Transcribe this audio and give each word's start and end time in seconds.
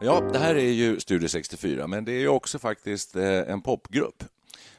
Ja, 0.00 0.20
det 0.32 0.38
här 0.38 0.54
är 0.54 0.70
ju 0.70 1.00
Studio 1.00 1.28
64, 1.28 1.86
men 1.86 2.04
det 2.04 2.12
är 2.12 2.18
ju 2.18 2.28
också 2.28 2.58
faktiskt 2.58 3.16
eh, 3.16 3.24
en 3.24 3.60
popgrupp 3.60 4.24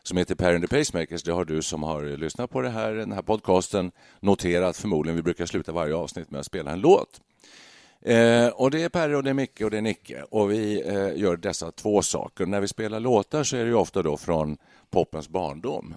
som 0.03 0.17
heter 0.17 0.36
Per 0.36 0.56
and 0.56 0.70
the 0.70 0.78
Pacemakers. 0.78 1.23
Det 1.23 1.31
har 1.31 1.45
du 1.45 1.62
som 1.62 1.84
har 1.84 2.17
lyssnat 2.17 2.50
på 2.50 2.62
det 2.62 2.70
här, 2.70 2.94
den 2.94 3.12
här 3.12 3.22
podcasten 3.22 3.92
noterat 4.20 4.78
förmodligen. 4.78 5.16
Vi 5.16 5.22
brukar 5.22 5.45
sluta 5.45 5.72
varje 5.72 5.95
avsnitt 5.95 6.31
med 6.31 6.40
att 6.40 6.45
spela 6.45 6.72
en 6.72 6.80
låt. 6.81 7.22
Eh, 8.02 8.47
och 8.47 8.72
Det 8.72 8.84
är 8.84 8.90
Perre, 8.90 9.17
och 9.17 9.23
det 9.23 9.30
är 9.30 9.34
Micke 9.34 9.62
och 9.62 9.72
det 9.72 9.78
är 9.78 9.81
Nicke 9.81 10.23
och 10.30 10.52
vi 10.52 10.81
eh, 10.88 11.22
gör 11.22 11.38
dessa 11.38 11.72
två 11.72 12.02
saker. 12.02 12.45
När 12.45 12.62
vi 12.62 12.67
spelar 12.67 13.00
låtar 13.00 13.44
så 13.44 13.58
är 13.58 13.66
det 13.66 13.73
ofta 13.73 14.02
då 14.03 14.17
från 14.17 14.58
popens 14.90 15.30
barndom 15.30 15.95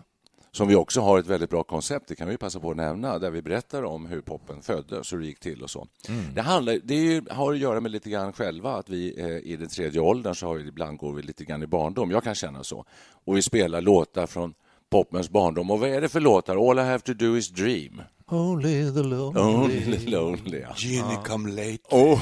som 0.52 0.68
vi 0.68 0.74
också 0.74 1.00
har 1.00 1.18
ett 1.18 1.26
väldigt 1.26 1.50
bra 1.50 1.62
koncept, 1.62 2.08
det 2.08 2.14
kan 2.14 2.28
vi 2.28 2.36
passa 2.36 2.60
på 2.60 2.70
att 2.70 2.76
nämna, 2.76 3.18
där 3.18 3.30
vi 3.30 3.42
berättar 3.42 3.82
om 3.82 4.06
hur 4.06 4.20
poppen 4.20 4.62
föddes 4.62 5.12
och 5.12 5.18
hur 5.18 5.22
det 5.22 5.26
gick 5.26 5.40
till 5.40 5.62
och 5.62 5.70
så. 5.70 5.86
Mm. 6.08 6.34
Det, 6.34 6.42
handlar, 6.42 6.78
det 6.84 7.30
har 7.30 7.52
att 7.52 7.58
göra 7.58 7.80
med 7.80 7.90
lite 7.90 8.10
grann 8.10 8.32
själva, 8.32 8.72
att 8.76 8.88
vi 8.88 9.20
eh, 9.20 9.52
i 9.52 9.56
den 9.56 9.68
tredje 9.68 10.00
åldern 10.00 10.34
så 10.34 10.46
har 10.46 10.54
vi, 10.54 10.68
ibland 10.68 10.98
går 10.98 11.12
vi 11.12 11.22
lite 11.22 11.44
grann 11.44 11.62
i 11.62 11.66
barndom. 11.66 12.10
Jag 12.10 12.24
kan 12.24 12.34
känna 12.34 12.64
så. 12.64 12.84
Och 13.24 13.36
vi 13.36 13.42
spelar 13.42 13.80
låtar 13.80 14.26
från 14.26 14.54
poppens 14.90 15.30
barndom. 15.30 15.70
Och 15.70 15.80
vad 15.80 15.90
är 15.90 16.00
det 16.00 16.08
för 16.08 16.20
låtar? 16.20 16.70
All 16.70 16.78
I 16.78 16.82
have 16.82 17.00
to 17.00 17.14
do 17.14 17.36
is 17.36 17.48
dream. 17.48 18.02
Only 18.32 18.92
the 18.92 19.02
lonely. 19.02 19.40
Only 19.40 19.96
the 19.96 20.10
lonely. 20.10 20.60
Ja. 20.60 20.74
Ginny 20.76 21.16
come 21.24 21.50
late. 21.50 21.78
Oh. 21.90 22.18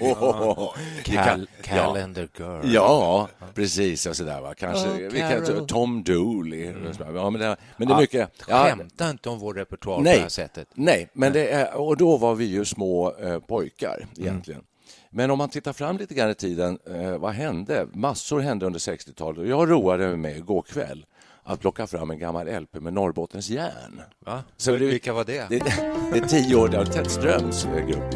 Ja. 0.00 0.74
Cal 1.04 1.46
calendar 1.62 2.28
girl. 2.38 2.74
Ja, 2.74 3.28
precis. 3.54 4.06
Och 4.06 4.16
sådär, 4.16 4.40
va. 4.40 4.54
Kanske, 4.54 4.88
Oh, 4.88 5.12
vi 5.12 5.20
kan. 5.20 5.66
Tom 5.66 6.02
Dooley. 6.02 6.72
Ja, 7.14 7.30
men, 7.30 7.40
det, 7.40 7.56
men 7.76 7.88
det 7.88 7.94
är 7.94 8.00
mycket... 8.00 8.30
Ja, 8.48 8.64
Skämta 8.64 9.10
inte 9.10 9.28
om 9.28 9.38
vår 9.38 9.54
repertoar 9.54 9.96
på 9.96 10.02
nej, 10.02 10.16
det 10.16 10.22
här 10.22 10.28
sättet. 10.28 10.68
Nej, 10.74 11.08
men 11.12 11.32
det 11.32 11.48
är, 11.48 11.74
och 11.74 11.96
då 11.96 12.16
var 12.16 12.34
vi 12.34 12.44
ju 12.44 12.64
små 12.64 13.14
eh, 13.16 13.38
pojkar 13.38 14.06
egentligen. 14.16 14.62
Men 15.10 15.30
om 15.30 15.38
man 15.38 15.48
tittar 15.48 15.72
fram 15.72 15.96
lite 15.98 16.14
grann 16.14 16.30
i 16.30 16.34
tiden, 16.34 16.78
eh, 16.86 17.18
vad 17.18 17.32
hände? 17.32 17.86
Massor 17.92 18.40
hände 18.40 18.66
under 18.66 18.80
60-talet. 18.80 19.48
Jag 19.48 19.70
roade 19.70 20.06
mig 20.06 20.16
med 20.16 20.36
igår 20.36 20.62
kväll 20.62 21.06
att 21.44 21.60
plocka 21.60 21.86
fram 21.86 22.10
en 22.10 22.18
gammal 22.18 22.46
LP 22.60 22.80
med 22.80 22.92
Norrbottens 22.92 23.48
järn. 23.50 24.00
Va? 24.26 24.42
Så 24.56 24.70
det- 24.70 24.78
Vilka 24.78 25.12
var 25.12 25.24
det? 25.24 25.46
Det, 25.48 25.58
det 26.12 26.18
är 26.18 26.26
tio 26.28 26.56
år, 26.56 26.68
det 26.68 26.76
var 26.78 26.84
Ted 26.84 27.10
Ströms 27.10 27.64
eh, 27.64 27.86
grupp. 27.86 28.14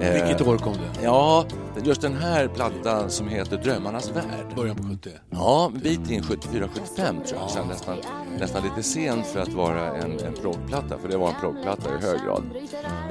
Eh, 0.00 0.12
Vilket 0.12 0.46
år 0.46 0.58
kom 0.58 0.72
det? 0.72 1.02
Ja, 1.04 1.44
just 1.84 2.00
den 2.00 2.14
här 2.16 2.48
plattan 2.48 3.10
som 3.10 3.28
heter 3.28 3.56
Drömmarnas 3.56 4.10
värld. 4.10 4.46
Början 4.56 4.76
på 4.76 4.82
70? 4.82 5.10
Ja, 5.30 5.70
en 5.74 5.80
bit 5.80 6.10
in 6.10 6.22
74-75 6.22 7.24
tror 7.24 7.40
jag. 7.40 7.50
Sen 7.50 7.68
nästan, 7.68 7.96
nästan 8.38 8.62
lite 8.62 8.82
sent 8.82 9.26
för 9.26 9.40
att 9.40 9.52
vara 9.52 9.96
en, 9.96 10.18
en 10.20 10.34
proggplatta, 10.34 10.98
för 10.98 11.08
det 11.08 11.16
var 11.16 11.28
en 11.28 11.40
proggplatta 11.40 11.88
i 11.98 12.02
hög 12.06 12.20
grad. 12.24 12.42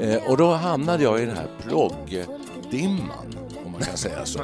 Eh, 0.01 0.31
och 0.31 0.37
då 0.37 0.51
hamnade 0.51 1.03
jag 1.03 1.21
i 1.21 1.25
den 1.25 1.37
här 1.37 1.47
proggdimman, 1.63 3.35
man 3.81 3.87
kan 3.87 3.97
säga 3.97 4.25
så. 4.25 4.39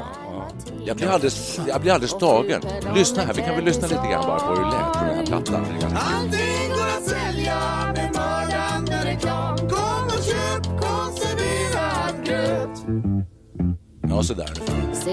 Jag 0.85 0.97
blir 0.97 1.07
alldeles, 1.07 1.59
jag 1.67 1.81
blir 1.81 1.91
alldeles 1.91 2.17
tagen. 2.17 2.61
Lyssna 2.95 3.23
här, 3.23 3.33
vi 3.33 3.41
kan 3.41 3.55
väl 3.55 3.63
lyssna 3.63 3.87
lite 3.87 4.07
grann 4.11 4.27
bara 4.27 4.39
på 4.39 4.45
hur 4.45 4.65
det 4.65 4.71
lät 4.71 4.93
på 4.93 5.05
den 5.05 5.15
här 5.15 5.25
plattan. 5.25 5.65
Allting 5.95 6.69
går 6.69 6.87
att 6.97 7.03
sälja 7.03 7.59
med 7.95 8.11
mördande 8.15 9.05
reklam. 9.05 9.57
Kom 9.57 10.05
och 10.05 10.23
köp 10.23 10.63
konserverad 10.81 12.25
gröt. 12.25 12.79
Ja, 14.09 14.23
sådär. 14.23 14.49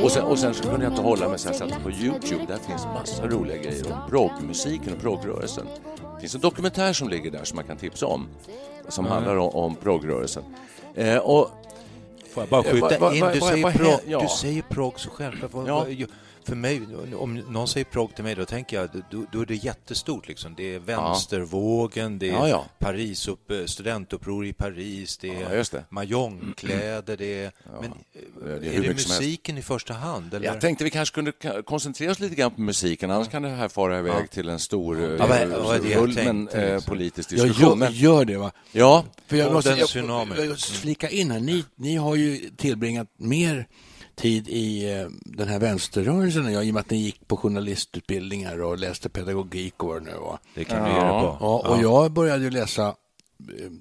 Och 0.04 0.10
sen, 0.10 0.24
och 0.24 0.38
sen 0.38 0.54
så 0.54 0.62
kunde 0.62 0.84
jag 0.84 0.92
inte 0.92 1.02
hålla 1.02 1.28
mig 1.28 1.38
så 1.38 1.48
jag 1.48 1.56
satte 1.56 1.76
på 1.82 1.90
Youtube. 1.90 2.44
Där 2.48 2.58
finns 2.68 2.84
massa 2.84 3.26
roliga 3.26 3.56
grejer 3.56 3.92
om 3.92 4.10
proggmusiken 4.10 4.92
och 4.94 5.00
proggrörelsen. 5.00 5.66
Det 6.14 6.20
finns 6.20 6.34
en 6.34 6.40
dokumentär 6.40 6.92
som 6.92 7.08
ligger 7.08 7.30
där 7.30 7.44
som 7.44 7.56
man 7.56 7.64
kan 7.64 7.76
tipsa 7.76 8.06
om. 8.06 8.28
Som 8.88 9.06
handlar 9.06 9.36
om, 9.36 9.48
om 9.48 9.74
proggrörelsen. 9.74 10.42
Eh, 10.94 11.18
och 11.18 11.50
Får 12.34 12.42
jag 12.42 12.48
bara 12.48 12.62
skjuta 12.62 13.14
in? 13.14 13.24
Du 13.32 13.40
säger, 13.40 13.72
prog, 13.72 14.00
ja. 14.06 14.20
du 14.20 14.28
säger 14.28 14.62
prog 14.62 15.00
så 15.00 15.10
självklart. 15.10 15.52
Ja. 15.66 16.06
För 16.44 16.54
mig, 16.56 16.80
om 17.16 17.34
någon 17.34 17.68
säger 17.68 17.84
prog 17.84 18.14
till 18.14 18.24
mig, 18.24 18.34
då 18.34 18.44
tänker 18.44 18.76
jag 18.80 18.88
då, 19.10 19.24
då 19.32 19.40
är 19.40 19.46
det 19.46 19.54
jättestort. 19.54 20.28
Liksom. 20.28 20.54
Det 20.56 20.74
är 20.74 20.78
vänstervågen, 20.78 22.18
det 22.18 22.28
är 22.28 22.32
Ja, 22.32 22.48
ja. 22.48 22.64
Paris 22.78 23.28
upp, 23.28 23.52
studentuppror 23.66 24.46
i 24.46 24.52
Paris, 24.52 25.18
det 25.18 25.26
Ja, 25.28 25.48
är 25.48 25.56
just 25.56 25.72
det. 25.72 25.84
mahognkläder, 25.90 27.16
det 27.16 27.44
är... 27.44 27.52
Men 27.80 27.94
det 28.60 28.68
är 28.68 28.72
är, 28.78 28.82
det 28.82 28.88
musiken 28.88 29.58
i 29.58 29.62
första 29.62 29.94
hand? 29.94 30.34
Eller? 30.34 30.46
jag 30.46 30.60
tänkte 30.60 30.84
vi 30.84 30.90
kanske 30.90 31.14
kunde 31.14 31.32
koncentrera 31.62 32.10
oss 32.10 32.20
lite 32.20 32.34
grann 32.34 32.50
på 32.50 32.60
musiken. 32.60 33.10
Annars 33.10 33.28
kan 33.28 33.42
det 33.42 33.48
här 33.48 33.68
fara 33.68 33.98
iväg 33.98 34.30
till 34.30 34.48
en 34.48 34.58
stor, 34.58 35.04
eh, 35.04 35.10
Ja, 35.18 35.38
jag 35.90 36.14
tänkte, 36.14 36.62
eh, 36.62 36.74
liksom? 36.74 36.94
politisk 36.94 37.32
Jag 37.32 37.38
diskussion. 37.48 37.68
gör, 37.68 37.76
Men, 37.76 37.92
gör 37.92 38.24
det 38.24 38.36
va? 38.36 38.52
ja, 38.72 39.04
För 39.26 39.36
jag 39.36 39.52
måste 39.52 39.70
jag, 39.70 39.88
jag, 39.94 40.46
jag 40.46 40.58
flika 40.58 41.08
in 41.08 41.30
här. 41.30 41.40
Ni, 41.40 41.64
ni 41.76 41.96
har 41.96 42.14
ju 42.14 42.50
tillbringat 42.56 43.08
mer 43.16 43.66
tid 44.14 44.48
i 44.48 44.92
eh, 44.92 45.06
den 45.24 45.48
här 45.48 45.58
vänsterrörelsen 45.58 46.46
än 46.46 46.52
jag, 46.52 46.64
i 46.66 46.70
och 46.70 46.74
med 46.74 46.80
att 46.80 46.90
ni 46.90 46.96
gick 46.96 47.28
på 47.28 47.36
journalistutbildningar 47.36 48.62
och 48.62 48.78
läste 48.78 49.08
pedagogik 49.08 49.82
och 49.82 49.88
vad 49.88 50.04
det 50.04 50.10
nu 50.10 50.16
var. 50.18 50.38
Det 50.54 50.64
kan 50.64 50.84
vi 50.84 50.90
göra 50.90 51.20
på. 51.20 51.36
Ja, 51.40 51.68
och 51.68 51.82
jag 51.82 52.12
började 52.12 52.44
ju 52.44 52.50
läsa 52.50 52.94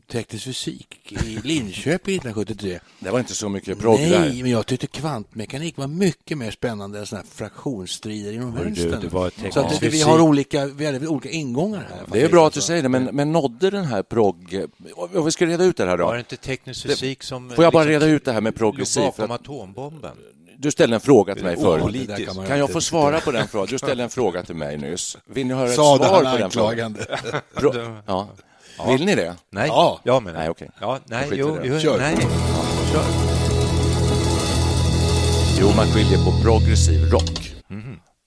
teknisk 0.08 0.46
fysik 0.46 1.12
i 1.12 1.40
Linköping 1.44 2.16
1973. 2.16 2.80
det 3.00 3.10
var 3.12 3.20
inte 3.20 3.36
så 3.36 3.50
mycket 3.50 3.80
progg 3.80 4.00
där. 4.00 4.20
Nej, 4.20 4.42
men 4.42 4.52
jag 4.52 4.66
tyckte 4.66 4.88
kvantmekanik 4.88 5.78
var 5.78 5.88
mycket 5.88 6.38
mer 6.38 6.52
spännande 6.52 7.00
än 7.00 7.06
sådana 7.06 7.24
här 7.24 7.36
fraktionsstrider 7.36 8.34
inom 8.34 8.56
vänstern. 8.56 9.02
det 9.02 9.08
var 9.08 9.52
Så 9.52 9.60
att 9.60 9.84
vi 9.84 10.02
har 10.02 10.20
olika, 10.20 10.66
vi 10.66 10.86
hade 10.86 11.08
olika 11.08 11.30
ingångar 11.30 11.88
här. 11.90 12.04
Det 12.12 12.22
är 12.22 12.30
bra 12.30 12.48
att 12.48 12.54
du 12.54 12.62
säger 12.62 12.84
det, 12.84 12.90
men, 12.90 13.04
men 13.04 13.32
nådde 13.32 13.70
den 13.70 13.86
här 13.86 14.04
progg... 14.04 14.66
Om 14.96 15.26
vi 15.26 15.32
ska 15.32 15.46
reda 15.46 15.64
ut 15.64 15.78
det 15.78 15.86
här 15.86 15.98
då. 15.98 16.06
Var 16.06 16.14
det 16.14 16.20
inte 16.20 16.38
teknisk 16.38 16.84
fysik 16.84 17.24
som... 17.24 17.50
Får 17.50 17.64
jag 17.64 17.74
bara 17.74 17.84
liksom 17.84 18.00
reda 18.00 18.16
ut 18.16 18.26
det 18.26 18.32
här 18.32 18.42
med 18.42 18.56
progressiv? 18.56 19.02
För 19.02 19.10
bakom 19.10 19.32
att 19.32 19.42
atombomben? 19.42 20.18
du 20.64 20.72
ställde 20.72 20.96
en 20.96 21.02
fråga 21.02 21.36
till 21.36 21.44
mig 21.44 21.58
förut. 21.58 22.26
kan 22.26 22.36
man 22.36 22.48
Kan 22.48 22.60
jag 22.60 22.72
få 22.72 22.82
svara 22.82 23.20
på 23.20 23.32
den 23.32 23.48
frågan? 23.48 23.68
Du 23.70 23.78
ställde 23.78 24.04
en 24.04 24.10
fråga 24.10 24.44
till 24.44 24.56
mig 24.56 24.78
nyss. 24.78 25.18
Vill 25.26 25.48
ni 25.48 25.54
höra 25.54 25.70
ett 25.70 25.76
Sade 25.76 26.06
svar 26.06 26.24
han 26.24 26.34
på 26.34 26.40
den 26.40 26.52
frågan? 26.52 26.96
anklagande. 26.96 27.20
Pro... 27.54 27.74
Ja. 28.78 28.92
Vill 28.92 29.06
ni 29.06 29.16
det? 29.16 29.36
Nej, 29.50 29.68
Ja. 29.68 30.00
jag 30.04 30.24
menar. 30.24 30.40
Nej, 30.40 30.50
okej. 30.50 30.70
Ja, 30.82 31.00
nej, 31.06 31.30
jo, 31.32 31.56
det. 31.56 31.68
jo, 31.68 31.80
Kör. 31.80 31.98
nej. 31.98 32.18
Kör. 32.92 33.04
Jo, 35.60 35.72
man 35.76 35.86
skiljer 35.88 36.18
på 36.26 36.32
progressiv 36.44 37.12
rock. 37.12 37.50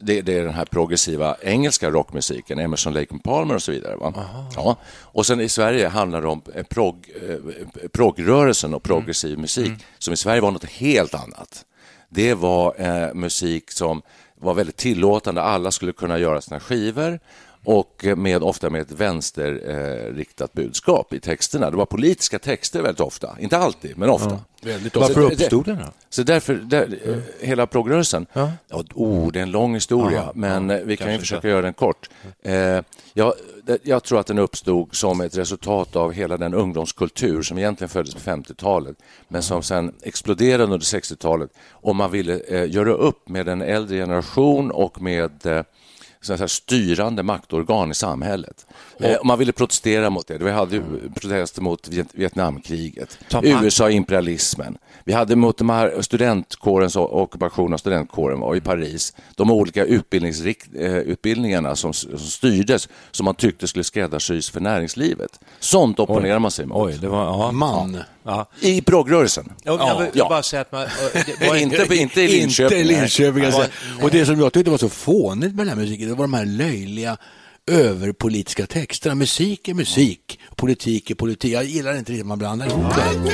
Det, 0.01 0.21
det 0.23 0.39
är 0.39 0.45
den 0.45 0.55
här 0.55 0.65
progressiva 0.65 1.37
engelska 1.43 1.91
rockmusiken, 1.91 2.59
Emerson, 2.59 2.93
Lake 2.93 3.07
and 3.11 3.23
Palmer 3.23 3.55
och 3.55 3.63
så 3.63 3.73
vidare. 3.73 3.97
Va? 3.97 4.13
Ja. 4.57 4.77
Och 5.03 5.27
sen 5.27 5.41
i 5.41 5.49
Sverige 5.49 5.89
handlar 5.89 6.23
det 6.23 6.29
om 6.29 6.43
eh, 6.55 6.63
prog, 6.65 7.11
eh, 7.29 7.89
progrörelsen 7.93 8.75
och 8.75 8.83
progressiv 8.83 9.39
musik, 9.39 9.73
som 9.99 10.15
i 10.15 10.17
Sverige 10.17 10.41
var 10.41 10.51
något 10.51 10.65
helt 10.65 11.15
annat. 11.15 11.65
Det 12.09 12.35
var 12.35 12.75
eh, 12.79 13.15
musik 13.15 13.71
som 13.73 14.03
var 14.41 14.55
väldigt 14.55 14.77
tillåtande. 14.77 15.43
Alla 15.43 15.71
skulle 15.71 15.93
kunna 15.93 16.19
göra 16.19 16.41
sina 16.41 16.61
skivor 16.61 17.21
och 17.69 18.05
med, 18.17 18.43
ofta 18.43 18.71
med 18.71 18.81
ett 18.81 18.93
vänsterriktat 18.93 20.53
budskap 20.53 21.13
i 21.13 21.21
texterna. 21.21 21.71
Det 21.71 21.77
var 21.77 21.87
politiska 21.87 22.39
texter 22.39 22.83
väldigt 22.83 23.01
ofta, 23.01 23.37
inte 23.41 23.59
alltid, 23.59 23.99
men 23.99 24.11
ofta. 24.11 24.39
Väldigt 24.63 24.97
Varför 24.97 25.15
Så 25.15 25.21
det- 25.21 25.35
uppstod 25.35 25.65
den 25.65 25.77
då? 25.79 25.85
Så 26.09 26.23
därför, 26.23 26.55
där, 26.55 26.99
eh, 27.05 27.17
hela 27.49 27.67
progrörelsen, 27.67 28.27
ja. 28.33 28.53
oh, 28.95 29.33
det 29.33 29.39
är 29.39 29.43
en 29.43 29.51
lång 29.51 29.75
historia, 29.75 30.23
Ja, 30.27 30.33
men 30.35 30.71
ja, 30.71 30.77
eh, 30.77 30.85
vi 30.85 30.97
kan 30.97 31.13
ju 31.13 31.19
försöka 31.19 31.37
inte. 31.39 31.49
göra 31.49 31.63
den 31.63 31.75
kort. 31.75 32.11
Eh, 32.43 32.55
jag, 33.15 33.35
jag 33.83 34.03
tror 34.05 34.21
att 34.21 34.27
den 34.27 34.39
uppstod 34.39 34.95
som 34.95 35.21
ett 35.21 35.37
resultat 35.39 35.97
av 35.97 36.13
hela 36.13 36.37
den 36.37 36.55
ungdomskultur 36.55 37.43
som 37.43 37.59
egentligen 37.59 37.89
föddes 37.89 38.15
på 38.15 38.21
50-talet, 38.21 38.97
men 39.29 39.43
som 39.43 39.63
sen 39.63 39.93
exploderade 40.03 40.65
under 40.65 40.79
60-talet 40.79 41.51
och 41.71 41.97
man 41.97 42.11
ville 42.11 42.41
eh, 42.49 42.71
göra 42.71 42.93
upp 42.93 43.29
med 43.29 43.49
en 43.49 43.63
äldre 43.63 43.97
generation 43.97 44.71
och 44.71 45.03
med 45.03 45.47
eh, 45.47 45.63
så 46.27 46.37
säga, 46.37 46.49
styrande 46.49 47.23
maktorgan 47.23 47.91
i 47.91 47.95
samhället. 47.95 48.67
Eh, 49.01 49.15
och 49.17 49.27
man 49.27 49.39
ville 49.39 49.53
protestera 49.53 50.11
mot 50.11 50.27
det. 50.27 50.39
Vi 50.39 50.51
hade 50.51 50.77
ju 50.77 50.83
protester 51.15 51.63
mot 51.63 51.89
Viet- 51.89 52.11
Vietnamkriget. 52.13 53.19
USA-imperialismen. 53.43 54.79
Vi 55.05 55.13
hade 55.13 55.37
mot 55.37 55.59
de 55.59 55.71
här 55.71 56.03
studentkårens 56.03 56.97
ockupation 56.97 57.73
av 57.73 57.79
studentkåren 57.79 58.41
var 58.41 58.55
i 58.57 58.61
Paris. 58.61 59.15
De 59.37 59.51
olika 59.51 59.87
eh, 59.87 60.97
utbildningarna 60.97 61.77
som, 61.77 61.93
som 61.93 62.19
styrdes 62.19 62.89
som 63.11 63.25
man 63.25 63.35
tyckte 63.35 63.67
skulle 63.67 63.85
skräddarsys 63.85 64.51
för 64.51 64.61
näringslivet. 64.61 65.41
Sånt 65.61 66.01
opponerar 66.01 66.39
man 66.39 66.51
sig 66.51 66.67
mot. 66.67 66.87
Oj, 66.87 66.99
det 67.01 67.09
var... 67.09 67.25
Ja. 67.25 67.53
Man. 67.53 67.99
Ja. 68.27 68.49
I 68.61 68.81
progrörelsen. 68.81 69.53
Jag, 69.65 69.81
jag 69.81 69.99
vill 70.01 70.11
Ja. 70.15 70.29
bara 70.29 70.43
säga 70.43 70.63
att 70.63 70.73
man... 70.73 70.87
det 71.41 71.49
var 71.49 71.57
Inte, 71.63 71.97
inte 71.97 72.23
i 72.23 72.29
Linköping. 72.29 72.79
Inte 72.79 72.93
i 72.95 72.97
Linköping. 72.99 73.45
Alltså. 73.45 73.67
Och 74.03 74.11
det 74.11 74.27
som 74.27 74.41
jag 74.41 74.53
tyckte 74.53 74.71
var 74.71 74.79
så 74.79 74.89
fånigt 74.89 75.55
med 75.55 75.67
den 75.67 75.69
här 75.79 75.85
musiken, 75.85 76.09
det 76.09 76.15
var 76.15 76.25
de 76.25 76.35
här 76.35 76.45
löjliga 76.47 77.17
överpolitiska 77.71 78.67
texterna. 78.67 79.15
Musik 79.15 79.69
är 79.69 79.75
musik, 79.75 80.39
politik 80.57 81.11
är 81.11 81.15
politik. 81.15 81.53
Jag 81.53 81.65
gillar 81.65 81.97
inte 81.97 82.13
riktigt 82.13 82.23
att 82.25 82.29
man 82.29 82.39
blandar 82.39 82.67
ihop 82.67 82.95
det. 82.97 83.33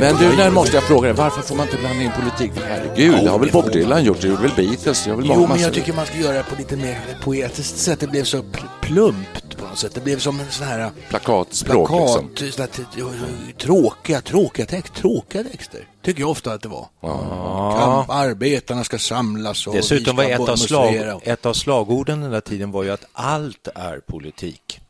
Men 0.00 0.16
du, 0.16 0.36
där 0.36 0.50
måste 0.50 0.76
jag 0.76 0.84
fråga 0.84 1.08
dig, 1.08 1.16
varför 1.16 1.42
får 1.42 1.54
man 1.56 1.66
inte 1.66 1.78
blanda 1.78 2.02
in 2.02 2.10
politik? 2.20 2.50
Herregud, 2.68 3.24
det 3.24 3.30
har 3.30 3.38
väl 3.38 3.50
Bob 3.52 3.72
Dylan 3.72 4.04
gjort, 4.04 4.20
det 4.20 4.28
gjorde 4.28 4.42
väl 4.42 4.50
Beatles, 4.56 5.04
det 5.04 5.10
väl 5.10 5.24
många 5.24 5.40
Jo, 5.40 5.46
men 5.48 5.60
jag 5.60 5.72
tycker 5.74 5.92
man 5.92 6.06
ska 6.06 6.18
göra 6.18 6.32
det 6.36 6.42
på 6.42 6.54
lite 6.58 6.76
mer 6.76 6.98
poetiskt 7.22 7.76
sätt. 7.78 8.00
Det 8.00 8.06
blev 8.06 8.24
så 8.24 8.36
pl- 8.38 8.68
plumpt 8.82 9.43
något 9.74 9.78
sätt. 9.80 9.94
Det 9.94 10.00
blev 10.00 10.18
som 10.18 10.40
en 10.40 10.50
sån 10.50 10.66
här 10.66 10.90
Plakatspråk 11.08 11.90
liksom. 11.90 12.28
plakat, 12.28 12.54
sån 12.54 12.60
här 12.62 12.66
t- 12.66 13.52
tråkiga, 13.58 14.20
tråkiga, 14.20 14.66
text, 14.66 14.94
tråkiga 14.94 15.44
texter. 15.44 15.88
Tycker 16.02 16.20
jag 16.20 16.30
ofta 16.30 16.52
att 16.52 16.62
det 16.62 16.68
var. 16.68 16.88
Kamp, 17.78 18.10
arbetarna 18.10 18.84
ska 18.84 18.98
samlas 18.98 19.66
och 19.66 19.74
Dessutom 19.74 20.16
var 20.16 20.24
ett 20.24 20.40
av, 20.48 20.56
slag, 20.56 21.20
ett 21.22 21.46
av 21.46 21.52
slagorden 21.52 22.20
den 22.20 22.30
där 22.30 22.40
tiden 22.40 22.70
var 22.70 22.82
ju 22.82 22.90
att 22.90 23.04
allt 23.12 23.68
är 23.74 23.98
politik. 23.98 24.80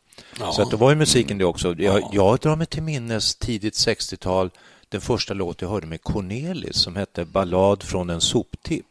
Så 0.53 0.61
att 0.61 0.71
det 0.71 0.77
var 0.77 0.89
ju 0.89 0.95
musiken 0.95 1.37
det 1.37 1.45
också. 1.45 1.75
Jag, 1.77 2.03
jag 2.11 2.39
drar 2.39 2.55
mig 2.55 2.67
till 2.67 2.83
minnes 2.83 3.35
tidigt 3.35 3.73
60-tal 3.73 4.49
den 4.89 5.01
första 5.01 5.33
låt 5.33 5.61
jag 5.61 5.69
hörde 5.69 5.87
med 5.87 6.03
Cornelis 6.03 6.75
som 6.77 6.95
hette 6.95 7.25
Ballad 7.25 7.83
från 7.83 8.09
en 8.09 8.21
soptipp. 8.21 8.85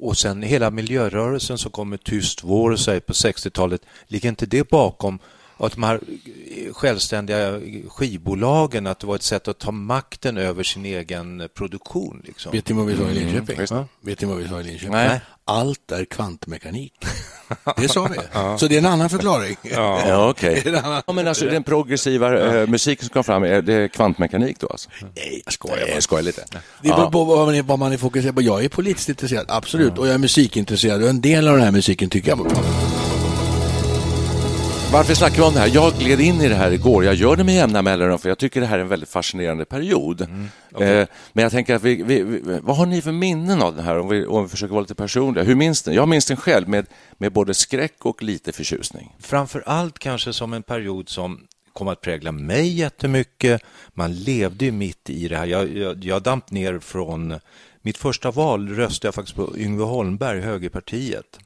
Och 0.00 0.18
sen 0.18 0.42
hela 0.42 0.70
miljörörelsen 0.70 1.58
som 1.58 1.70
kom 1.70 1.88
med 1.88 2.04
Tyst 2.04 2.44
vår 2.44 2.70
och 2.70 2.80
på 3.00 3.12
60-talet, 3.12 3.82
ligger 4.06 4.28
inte 4.28 4.46
det 4.46 4.70
bakom 4.70 5.18
att 5.66 5.72
de 5.72 5.82
här 5.82 6.00
självständiga 6.72 7.60
skivbolagen, 7.88 8.86
att 8.86 8.98
det 9.00 9.06
var 9.06 9.14
ett 9.16 9.22
sätt 9.22 9.48
att 9.48 9.58
ta 9.58 9.70
makten 9.70 10.36
över 10.38 10.62
sin 10.62 10.84
egen 10.86 11.48
produktion? 11.54 12.22
Liksom. 12.24 12.52
Vet 12.52 12.68
ni 12.68 12.74
vad 12.74 12.86
vi 12.86 12.96
sa 12.96 13.02
i 13.02 13.14
Linköping? 13.14 13.58
visst. 13.60 13.72
Vet 14.00 14.20
ni 14.20 14.26
vad 14.28 14.36
vi 14.36 14.48
sa 14.48 14.60
i 14.60 14.64
Linköping? 14.64 14.90
Nej. 14.90 15.20
Allt 15.44 15.92
är 15.92 16.04
kvantmekanik. 16.04 16.92
Det 17.76 17.88
sa 17.88 18.04
vi. 18.10 18.18
Så 18.58 18.66
det 18.66 18.74
är 18.74 18.78
en 18.78 18.86
annan 18.86 19.10
förklaring. 19.10 19.56
Ja, 19.72 20.30
okej. 20.30 20.62
Annan- 20.66 21.02
Ja, 21.06 21.12
men 21.12 21.28
alltså, 21.28 21.44
den 21.44 21.62
progressiva 21.62 22.60
eh, 22.60 22.66
musiken 22.68 23.06
som 23.06 23.12
kom 23.12 23.24
fram, 23.24 23.42
är 23.42 23.62
det 23.62 23.88
kvantmekanik 23.88 24.60
då 24.60 24.66
alltså? 24.66 24.90
Nej, 25.16 25.42
jag 25.44 25.52
skojar 25.52 25.86
jag 25.88 26.02
skojar 26.02 26.22
lite. 26.22 26.44
Det 26.82 26.88
beror 26.88 27.10
på 27.10 27.24
vad 27.24 27.46
man, 27.46 27.54
är, 27.54 27.62
vad 27.62 27.78
man 27.78 27.92
är 27.92 27.96
fokuserad 27.96 28.34
på. 28.34 28.42
Jag 28.42 28.64
är 28.64 28.68
politiskt 28.68 29.08
intresserad, 29.08 29.46
absolut. 29.48 29.98
Och 29.98 30.06
jag 30.06 30.14
är 30.14 30.18
musikintresserad. 30.18 31.02
Och 31.02 31.08
en 31.08 31.20
del 31.20 31.48
av 31.48 31.54
den 31.54 31.64
här 31.64 31.72
musiken 31.72 32.10
tycker 32.10 32.28
jag 32.28 32.36
var 32.36 32.44
bra. 32.44 32.62
Varför 34.92 35.14
snackar 35.14 35.36
vi 35.36 35.42
om 35.42 35.54
det 35.54 35.60
här? 35.60 35.70
Jag 35.74 35.92
gled 35.92 36.20
in 36.20 36.40
i 36.40 36.48
det 36.48 36.54
här 36.54 36.70
igår. 36.70 37.04
Jag 37.04 37.14
gör 37.14 37.36
det 37.36 37.44
med 37.44 37.54
jämna 37.54 37.82
mellanrum 37.82 38.18
för 38.18 38.28
jag 38.28 38.38
tycker 38.38 38.60
det 38.60 38.66
här 38.66 38.78
är 38.78 38.82
en 38.82 38.88
väldigt 38.88 39.08
fascinerande 39.08 39.64
period. 39.64 40.20
Mm, 40.20 40.42
eh, 40.80 41.08
men 41.32 41.42
jag 41.42 41.52
tänker 41.52 41.74
att 41.74 41.82
vi, 41.82 42.02
vi, 42.02 42.22
vi, 42.22 42.58
vad 42.62 42.76
har 42.76 42.86
ni 42.86 43.02
för 43.02 43.12
minnen 43.12 43.62
av 43.62 43.76
den 43.76 43.84
här? 43.84 43.98
Om 43.98 44.08
vi, 44.08 44.26
om 44.26 44.42
vi 44.42 44.48
försöker 44.48 44.72
vara 44.72 44.80
lite 44.82 44.94
personliga. 44.94 45.44
Hur 45.44 45.54
minns 45.54 45.82
den? 45.82 45.94
Jag 45.94 46.08
minns 46.08 46.26
den 46.26 46.36
själv 46.36 46.68
med, 46.68 46.86
med 47.18 47.32
både 47.32 47.54
skräck 47.54 48.06
och 48.06 48.22
lite 48.22 48.52
förtjusning. 48.52 49.16
framför 49.18 49.62
allt 49.66 49.98
kanske 49.98 50.32
som 50.32 50.52
en 50.52 50.62
period 50.62 51.08
som 51.08 51.40
kom 51.72 51.88
att 51.88 52.00
prägla 52.00 52.32
mig 52.32 52.68
jättemycket. 52.68 53.62
Man 53.88 54.14
levde 54.14 54.64
ju 54.64 54.72
mitt 54.72 55.10
i 55.10 55.28
det 55.28 55.36
här. 55.36 55.46
Jag, 55.46 55.76
jag, 55.76 56.04
jag 56.04 56.22
damp 56.22 56.50
ner 56.50 56.78
från... 56.78 57.34
Mitt 57.82 57.98
första 57.98 58.30
val 58.30 58.68
röstade 58.68 59.06
jag 59.06 59.14
faktiskt 59.14 59.36
på 59.36 59.58
Yngve 59.58 59.84
Holmberg, 59.84 60.40
Högerpartiet. 60.40 61.38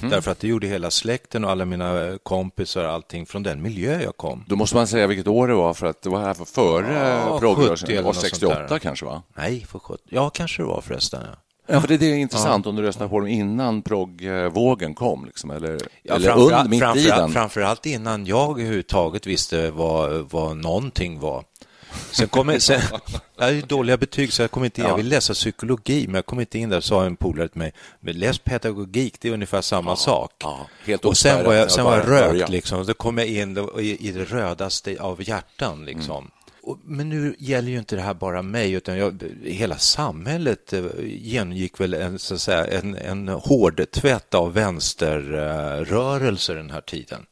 Därför 0.00 0.30
att 0.30 0.40
det 0.40 0.48
gjorde 0.48 0.66
hela 0.66 0.90
släkten 0.90 1.44
och 1.44 1.50
alla 1.50 1.64
mina 1.64 2.18
kompisar 2.22 2.84
och 2.84 2.90
allting 2.90 3.26
från 3.26 3.42
den 3.42 3.62
miljö 3.62 4.02
jag 4.02 4.16
kom. 4.16 4.44
Då 4.48 4.56
måste 4.56 4.76
man 4.76 4.86
säga 4.86 5.06
vilket 5.06 5.26
år 5.26 5.48
det 5.48 5.54
var 5.54 5.74
för 5.74 5.86
att 5.86 6.02
det 6.02 6.10
var 6.10 6.20
här 6.20 6.34
för 6.34 6.44
före 6.44 6.92
Ja, 6.94 7.40
ja, 7.42 7.54
70 7.74 7.86
Det 7.86 7.96
var 7.96 8.02
något 8.02 8.16
sånt 8.16 8.26
68 8.26 8.66
där. 8.68 8.78
kanske 8.78 9.06
va? 9.06 9.22
Nej, 9.36 9.66
för 9.68 9.78
sjutton. 9.78 10.06
Ja, 10.10 10.30
kanske 10.30 10.62
det 10.62 10.66
var 10.66 10.80
förresten. 10.80 11.20
Ja. 11.30 11.36
Ja, 11.72 11.80
för 11.80 11.88
det, 11.88 12.06
är 12.06 12.14
intressant 12.14 12.66
om 12.66 12.76
du 12.76 12.82
röstade 12.82 13.10
på 13.10 13.18
dem 13.18 13.28
innan 13.28 13.82
proggvågen 13.82 14.94
kom, 14.94 15.24
liksom, 15.24 15.50
eller, 15.50 15.78
Ja, 16.02 16.14
eller 16.14 16.38
under, 16.38 16.64
mitt 16.64 16.76
i 16.76 16.80
framför, 16.80 17.08
den. 17.08 17.32
framförallt 17.32 17.86
innan 17.86 18.26
jag 18.26 18.60
överhuvudtaget 18.60 19.26
visste 19.26 19.70
vad, 19.70 20.30
vad 20.30 20.56
någonting 20.56 21.20
var. 21.20 21.44
Sen 22.12 22.28
kom 22.28 22.48
jag, 22.48 22.62
sen, 22.62 22.80
jag 23.36 23.44
hade 23.44 23.56
ju 23.56 23.62
dåliga 23.62 23.96
betyg 23.96 24.32
så 24.32 24.42
jag 24.42 24.50
kom 24.50 24.64
inte 24.64 24.80
in. 24.80 24.86
Jag 24.86 24.96
ville 24.96 25.08
läsa 25.08 25.34
psykologi 25.34 26.06
men 26.06 26.14
jag 26.14 26.26
kom 26.26 26.40
inte 26.40 26.58
in 26.58 26.68
där. 26.68 26.80
sa 26.80 27.04
en 27.04 27.16
polare 27.16 27.48
till 27.48 27.58
mig, 27.58 27.72
men 28.00 28.18
läs 28.18 28.38
pedagogik, 28.38 29.16
det 29.20 29.28
är 29.28 29.32
ungefär 29.32 29.60
samma 29.60 29.96
sak. 29.96 30.32
ja, 30.38 30.66
helt 30.84 31.04
och 31.04 31.16
sen 31.16 31.44
var 31.44 31.54
jag, 31.54 31.70
sen 31.70 31.84
var 31.84 31.96
jag 31.96 32.08
rökt 32.08 32.40
Ja. 32.40 32.46
liksom. 32.46 32.78
Och 32.80 32.86
Då 32.86 32.94
kom 32.94 33.18
jag 33.18 33.26
in 33.26 33.58
i, 33.78 34.08
i 34.08 34.12
det 34.12 34.24
rödaste 34.24 34.96
av 35.00 35.28
hjärtan 35.28 35.84
liksom. 35.84 36.30
Och, 36.62 36.78
men 36.84 37.08
nu 37.08 37.34
gäller 37.38 37.70
ju 37.70 37.78
inte 37.78 37.96
det 37.96 38.02
här 38.02 38.14
bara 38.14 38.42
mig, 38.42 38.72
utan 38.72 38.98
jag, 38.98 39.22
hela 39.44 39.78
samhället 39.78 40.72
eh, 40.72 40.84
genomgick 41.04 41.80
väl 41.80 41.94
en, 41.94 42.18
så 42.18 42.34
att 42.34 42.40
säga, 42.40 42.66
en, 42.66 42.96
en 42.96 43.28
hård 43.28 43.86
tvätt 43.92 44.34
av 44.34 44.52
vänsterrörelser 44.52 46.54
den 46.54 46.70
här 46.70 46.80
tiden. 46.80 47.26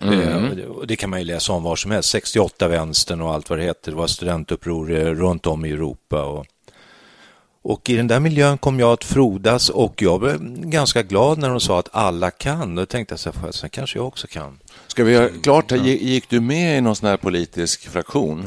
Det, 0.00 0.66
och 0.66 0.86
det 0.86 0.96
kan 0.96 1.10
man 1.10 1.18
ju 1.18 1.24
läsa 1.24 1.52
om 1.52 1.62
var 1.62 1.76
som 1.76 1.90
helst. 1.90 2.10
68 2.10 2.68
vänstern 2.68 3.20
och 3.20 3.34
allt 3.34 3.50
vad 3.50 3.58
det 3.58 3.64
heter. 3.64 3.90
Det 3.90 3.96
var 3.96 4.06
studentuppror 4.06 4.92
eh, 4.92 5.04
runt 5.04 5.46
om 5.46 5.64
i 5.64 5.70
Europa. 5.70 6.24
Och, 6.24 6.46
och 7.62 7.90
i 7.90 7.96
den 7.96 8.06
där 8.06 8.20
miljön 8.20 8.58
kom 8.58 8.80
jag 8.80 8.92
att 8.92 9.04
frodas 9.04 9.68
och 9.68 10.02
jag 10.02 10.20
blev 10.20 10.38
ganska 10.60 11.02
glad 11.02 11.38
när 11.38 11.48
de 11.48 11.60
sa 11.60 11.78
att 11.78 11.88
alla 11.92 12.30
kan. 12.30 12.74
Då 12.74 12.86
tänkte 12.86 13.12
jag 13.12 13.18
så 13.20 13.32
här, 13.42 13.52
sen 13.52 13.70
kanske 13.70 13.98
jag 13.98 14.06
också 14.06 14.26
kan. 14.26 14.58
Ska 14.86 15.04
vi 15.04 15.12
göra 15.12 15.28
klart, 15.42 15.72
gick, 15.72 16.02
gick 16.02 16.30
du 16.30 16.40
med 16.40 16.78
i 16.78 16.80
någon 16.80 16.96
sån 16.96 17.08
här 17.08 17.16
politisk 17.16 17.88
fraktion? 17.88 18.44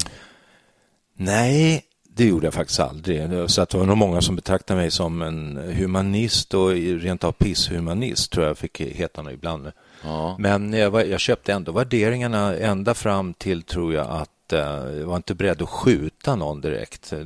Nej, 1.16 1.84
det 2.16 2.24
gjorde 2.24 2.46
jag 2.46 2.54
faktiskt 2.54 2.80
aldrig. 2.80 3.50
Så 3.50 3.62
att 3.62 3.68
det 3.68 3.78
var 3.78 3.86
nog 3.86 3.96
många 3.96 4.20
som 4.20 4.36
betraktade 4.36 4.80
mig 4.80 4.90
som 4.90 5.22
en 5.22 5.56
humanist 5.56 6.54
och 6.54 6.70
rent 6.70 7.24
av 7.24 7.32
pisshumanist 7.32 8.32
tror 8.32 8.46
jag 8.46 8.58
fick 8.58 8.80
heta 8.80 9.22
något 9.22 9.32
ibland. 9.32 9.72
Ja. 10.04 10.36
Men 10.38 10.72
jag, 10.72 10.90
var, 10.90 11.02
jag 11.02 11.20
köpte 11.20 11.52
ändå 11.52 11.72
värderingarna 11.72 12.56
ända 12.56 12.94
fram 12.94 13.34
till, 13.34 13.62
tror 13.62 13.94
jag, 13.94 14.06
att 14.06 14.52
eh, 14.52 14.58
jag 14.98 15.06
var 15.06 15.16
inte 15.16 15.34
beredd 15.34 15.62
att 15.62 15.68
skjuta 15.68 16.36
någon 16.36 16.60
direkt. 16.60 17.10
Det, 17.10 17.24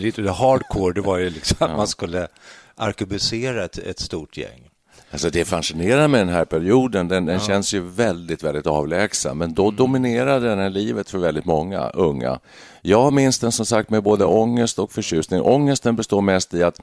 det, 0.00 0.22
det 0.22 0.30
hardcore, 0.30 0.94
det 0.94 1.00
var 1.00 1.18
ju 1.18 1.30
liksom 1.30 1.56
att 1.60 1.76
man 1.76 1.88
skulle 1.88 2.28
arkebusera 2.76 3.64
ett, 3.64 3.78
ett 3.78 4.00
stort 4.00 4.36
gäng. 4.36 4.70
Alltså 5.12 5.30
det 5.30 5.40
är 5.40 5.44
fascinerande 5.44 6.08
med 6.08 6.20
den 6.20 6.34
här 6.34 6.44
perioden. 6.44 7.08
Den, 7.08 7.26
den 7.26 7.40
känns 7.40 7.74
ju 7.74 7.80
väldigt, 7.80 8.42
väldigt 8.42 8.66
avlägsen. 8.66 9.38
Men 9.38 9.54
då 9.54 9.70
dominerade 9.70 10.48
den 10.48 10.58
här 10.58 10.70
livet 10.70 11.10
för 11.10 11.18
väldigt 11.18 11.44
många 11.44 11.88
unga. 11.88 12.38
Jag 12.82 13.12
minns 13.12 13.38
den 13.38 13.52
som 13.52 13.66
sagt 13.66 13.90
med 13.90 14.02
både 14.02 14.24
ångest 14.24 14.78
och 14.78 14.92
förtjusning. 14.92 15.40
Ångesten 15.40 15.96
består 15.96 16.20
mest 16.20 16.54
i 16.54 16.62
att 16.62 16.80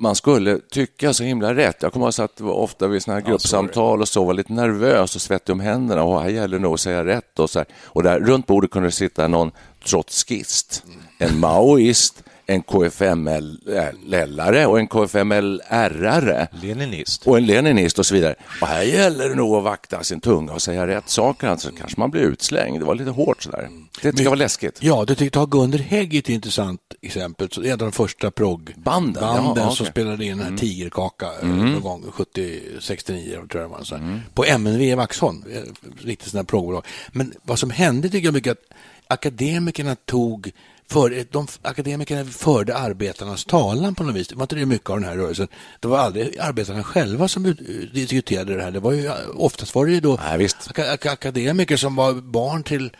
man 0.00 0.14
skulle 0.14 0.58
tycka 0.58 1.12
så 1.12 1.24
himla 1.24 1.54
rätt. 1.54 1.82
Jag 1.82 1.92
kommer 1.92 2.06
ihåg 2.06 2.24
att 2.24 2.36
det 2.36 2.44
var 2.44 2.52
ofta 2.52 2.86
vid 2.86 3.02
såna 3.02 3.14
här 3.14 3.26
gruppsamtal 3.26 4.00
och 4.00 4.08
så 4.08 4.24
var 4.24 4.34
lite 4.34 4.52
nervös 4.52 5.14
och 5.14 5.22
svettig 5.22 5.52
om 5.52 5.60
händerna. 5.60 6.02
Och 6.02 6.22
här 6.22 6.28
gäller 6.28 6.58
det 6.58 6.62
nog 6.62 6.74
att 6.74 6.80
säga 6.80 7.04
rätt 7.04 7.38
och 7.38 7.50
så 7.50 7.58
här. 7.58 7.68
Och 7.84 8.02
där 8.02 8.20
runt 8.20 8.46
bordet 8.46 8.70
kunde 8.70 8.88
det 8.88 8.92
sitta 8.92 9.28
någon 9.28 9.50
trotskist, 9.84 10.84
en 11.18 11.40
maoist, 11.40 12.22
en 12.50 12.62
KFML-are 12.62 14.64
och 14.66 14.78
en 14.78 14.88
KFML-Rare 14.88 16.48
Leninist. 16.62 17.26
och 17.26 17.36
en 17.36 17.46
leninist 17.46 17.98
och 17.98 18.06
så 18.06 18.14
vidare. 18.14 18.34
Och 18.60 18.66
här 18.66 18.82
gäller 18.82 19.28
det 19.28 19.34
nog 19.34 19.56
att 19.56 19.64
vakta 19.64 20.04
sin 20.04 20.20
tunga 20.20 20.52
och 20.52 20.62
säga 20.62 20.86
rätt 20.86 21.08
saker, 21.08 21.48
alltså 21.48 21.70
kanske 21.78 22.00
man 22.00 22.10
blir 22.10 22.22
utslängd. 22.22 22.80
Det 22.80 22.84
var 22.84 22.94
lite 22.94 23.10
hårt 23.10 23.42
sådär. 23.42 23.68
Det 24.02 24.10
tycker 24.10 24.24
jag 24.24 24.30
var 24.30 24.36
läskigt. 24.36 24.78
Ja, 24.80 25.04
du 25.04 25.14
tyckte 25.14 25.40
att 25.40 25.50
Gunder 25.50 25.78
Hägg 25.78 26.14
är 26.14 26.18
ett 26.18 26.28
intressant 26.28 26.80
exempel. 27.00 27.48
Så 27.50 27.60
det 27.60 27.68
är 27.68 27.72
en 27.72 27.80
av 27.80 27.86
de 27.86 27.92
första 27.92 28.30
proggbanden 28.30 29.22
Banden, 29.22 29.64
ja, 29.64 29.70
som 29.70 29.72
okej. 29.72 29.76
Mm. 29.80 29.92
spelade 29.92 30.24
in 30.24 30.38
den 30.38 30.52
här 30.52 30.58
Tigerkaka 30.58 31.26
eh, 31.42 31.48
någon 31.48 31.80
gång 31.80 32.04
70, 32.12 32.60
69 32.80 33.32
tror 33.32 33.48
jag 33.62 33.70
det 33.70 33.76
var. 33.76 33.82
Så 33.82 33.96
här. 33.96 34.22
På 34.34 34.44
MNV 34.44 34.82
i 34.82 34.94
Vaxholm, 34.94 35.44
eh, 35.52 35.60
riktigt 36.04 36.30
sådana 36.30 36.42
här 36.42 36.46
proggbolag. 36.46 36.84
Men 37.12 37.32
vad 37.42 37.58
som 37.58 37.70
hände 37.70 38.08
tycker 38.08 38.26
jag 38.26 38.34
mycket 38.34 38.52
att 38.52 38.76
akademikerna 39.06 39.94
tog 39.94 40.52
för, 40.90 41.24
de 41.30 41.46
akademikerna 41.62 42.24
förde 42.24 42.76
arbetarnas 42.76 43.44
talan 43.44 43.94
på 43.94 44.04
något 44.04 44.14
vis. 44.16 44.28
Det 44.28 44.34
var 44.34 44.42
inte 44.42 44.54
det 44.54 44.66
mycket 44.66 44.90
av 44.90 45.00
den 45.00 45.08
här 45.08 45.16
rörelsen. 45.16 45.48
Det 45.80 45.88
var 45.88 45.98
aldrig 45.98 46.38
arbetarna 46.38 46.82
själva 46.82 47.28
som 47.28 47.46
ut- 47.46 47.94
diskuterade 47.94 48.56
det 48.56 48.62
här. 48.62 48.70
Det 48.70 48.80
var 48.80 48.92
ju, 48.92 49.10
oftast 49.36 49.74
var 49.74 49.86
det 49.86 49.92
ju 49.92 50.00
då 50.00 50.18
Nej, 50.30 50.46
aka- 50.46 50.92
aka- 50.92 51.10
akademiker 51.12 51.76
som 51.76 51.96
var 51.96 52.12
barn 52.14 52.62
till 52.62 52.90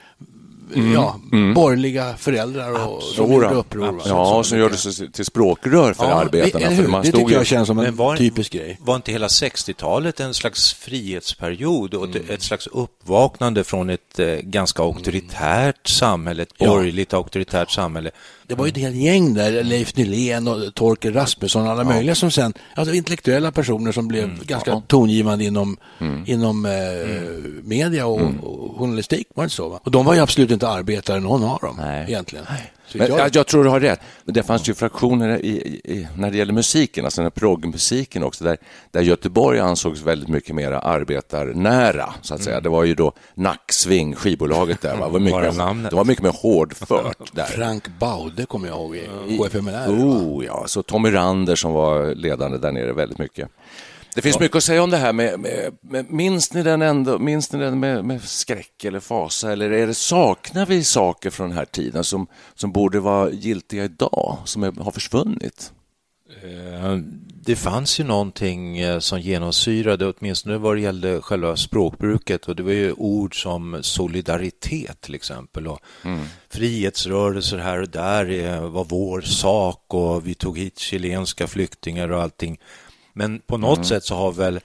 Mm. 0.75 0.93
ja, 0.93 1.21
borgerliga 1.55 2.15
föräldrar 2.19 2.87
och 2.89 3.03
som 3.03 3.33
Jodå. 3.33 3.45
gjorde 3.45 3.55
uppror. 3.55 3.93
va? 3.93 4.03
Ja, 4.07 4.43
som 4.45 4.59
gjorde 4.59 4.77
sig 4.77 5.13
till 5.13 5.25
språkrör 5.25 5.93
för 5.93 6.05
Ja, 6.05 6.15
arbetarna. 6.15 6.67
eller 6.67 6.77
För 6.83 6.89
man 6.89 7.03
Det 7.03 7.09
stod 7.09 7.21
tycker 7.21 7.35
jag 7.37 7.47
känns 7.47 7.67
som 7.67 7.79
en 7.79 7.97
var, 7.97 8.17
typisk 8.17 8.53
grej. 8.53 8.79
var 8.81 8.97
inte 8.97 9.13
hela 9.13 9.29
60-talet 9.29 10.21
en 10.21 10.35
slags 10.35 10.73
frihetsperiod 10.75 11.95
och 11.95 12.09
ett- 12.09 12.17
Mm. 12.17 12.31
ett 12.35 12.43
slags 12.43 12.67
uppvaknande 12.67 13.65
från 13.65 13.91
ett 13.91 14.19
eh, 14.19 14.27
ganska 14.27 14.83
auktoritärt 14.83 15.87
samhälle, 15.89 16.43
ett 16.43 16.55
Ja. 16.59 16.69
borgerligt 16.69 17.15
auktoritärt 17.15 17.71
samhälle? 17.71 18.11
Det 18.47 18.55
var 18.57 18.67
ju 18.67 18.71
ett 18.71 18.77
helt 18.77 18.97
gäng 18.97 19.35
där, 19.35 19.65
Leif 19.65 19.97
Nylén 19.97 20.49
och 20.49 20.75
Torkel 20.75 21.13
Rasmusson 21.15 21.63
och 21.67 21.73
alla 21.73 21.85
möjliga 21.85 22.15
som 22.15 22.31
sen, 22.31 22.53
alltså 22.75 22.95
intellektuella 22.95 23.53
personer 23.53 23.93
som 23.93 24.09
blev 24.09 24.25
Mm. 24.25 24.37
ganska 24.43 24.83
tongivande 24.87 25.45
inom, 25.45 25.77
inom 26.27 26.67
eh, 26.67 26.73
media 27.65 28.07
och, 28.07 28.21
och 28.43 28.79
journalistik, 28.79 29.27
var 29.35 29.45
det 29.45 29.51
så? 29.51 29.69
Va? 29.69 29.81
Och 29.85 29.91
de 29.91 30.07
var 30.07 30.15
ju 30.15 30.21
absolut 30.21 30.51
inte 30.51 30.60
arbetare 30.69 31.21
någon 31.21 31.45
av 31.45 31.59
dem 31.61 31.77
Nej. 31.79 32.05
egentligen. 32.09 32.47
Så 32.91 32.99
Men, 32.99 33.07
jag, 33.07 33.19
jag, 33.19 33.37
jag 33.37 33.47
tror 33.47 33.65
du 33.65 33.71
har 33.71 33.81
rätt. 33.81 34.01
Det 34.25 34.43
fanns 34.43 34.69
ju 34.69 34.75
fraktioner 34.75 35.45
i, 35.45 35.51
i, 35.85 36.09
när 36.17 36.31
det 36.31 36.37
gäller 36.37 36.53
musiken, 36.53 37.05
alltså 37.05 37.21
den 37.21 37.25
här 37.25 37.31
proggmusiken 37.31 38.23
också, 38.23 38.45
där, 38.45 38.57
där 38.91 39.01
Göteborg 39.01 39.59
ansågs 39.59 40.03
väldigt 40.03 40.29
mycket 40.29 40.55
mer 40.55 40.73
arbetarnära, 40.73 42.15
så 42.23 42.35
att 42.35 42.43
säga. 42.43 42.61
Det 42.61 42.69
var 42.69 42.85
ju 42.85 42.95
då 42.95 43.13
Nacksving, 43.35 44.15
skivbolaget 44.15 44.81
där. 44.81 44.97
Va? 44.97 45.07
Det, 45.07 45.13
var 45.13 45.21
mycket, 45.21 45.57
namnet. 45.57 45.91
det 45.91 45.97
var 45.97 46.05
mycket 46.05 46.23
mer 46.23 46.35
hårdfört 46.43 47.33
där. 47.33 47.45
Frank 47.45 47.89
Baude 47.99 48.47
kommer 48.47 48.69
jag 48.69 48.77
ihåg 48.77 48.97
i 48.97 49.39
KFMLR. 49.39 49.89
Oh, 49.89 50.45
ja. 50.45 50.65
Så 50.67 50.83
Tommy 50.83 51.11
Rander 51.11 51.57
som 51.57 51.73
var 51.73 52.15
ledande 52.15 52.59
där 52.59 52.73
nere 52.73 52.93
väldigt 52.93 53.19
mycket. 53.19 53.49
Det 54.15 54.23
finns 54.23 54.41
mycket 54.41 54.57
att 54.57 54.65
säga 54.65 54.83
om 54.83 54.91
det 54.91 54.97
här 54.97 55.13
med, 55.13 55.41
med, 55.41 55.77
med 55.81 56.11
minns 56.11 56.53
ni 56.53 56.63
den 56.63 56.83
ändå, 56.83 57.19
minns 57.19 57.53
ni 57.53 57.59
den 57.59 57.81
med, 57.81 58.05
med 58.05 58.23
skräck 58.23 58.85
eller 58.85 59.01
fasa? 59.01 59.53
Eller 59.53 59.71
är 59.71 59.87
det, 59.87 59.95
saknar 59.95 60.67
vi 60.67 60.85
saker 60.85 61.31
från 61.31 61.49
den 61.49 61.59
här 61.59 61.65
tiden 61.65 62.05
som, 62.05 62.27
som 62.55 62.73
borde 62.73 63.01
vara 63.01 63.31
giltiga 63.31 63.85
idag, 63.85 64.39
som 64.45 64.63
är, 64.63 64.73
har 64.83 64.91
försvunnit? 64.91 65.73
Eh, 66.43 66.97
Det 67.43 67.57
fanns 67.57 68.01
ju 68.01 68.05
någonting 68.05 68.79
eh, 68.79 68.99
som 68.99 69.21
genomsyrade, 69.21 70.13
åtminstone 70.13 70.59
vad 70.59 70.77
det 70.77 70.81
gällde 70.81 71.21
själva 71.21 71.57
språkbruket. 71.57 72.49
Och 72.49 72.57
det 72.57 72.63
var 72.63 72.73
ju 72.73 72.93
ord 72.93 73.43
som 73.43 73.79
solidaritet 73.83 75.01
till 75.01 75.15
exempel. 75.15 75.67
Och 75.67 75.81
frihetsrörelser 76.49 77.59
här 77.59 77.81
och 77.83 77.89
där 77.89 78.31
eh, 78.31 78.69
var 78.69 78.85
vår 78.85 79.21
sak. 79.21 79.95
Och 79.95 80.27
vi 80.27 80.35
tog 80.35 80.59
hit 80.59 80.79
chilenska 80.79 81.47
flyktingar 81.47 82.13
och 82.13 82.23
allting. 82.23 82.59
Men 83.13 83.41
på 83.47 83.57
något 83.57 83.87
sätt 83.87 84.05
så 84.05 84.15
har 84.15 84.33
väl 84.33 84.61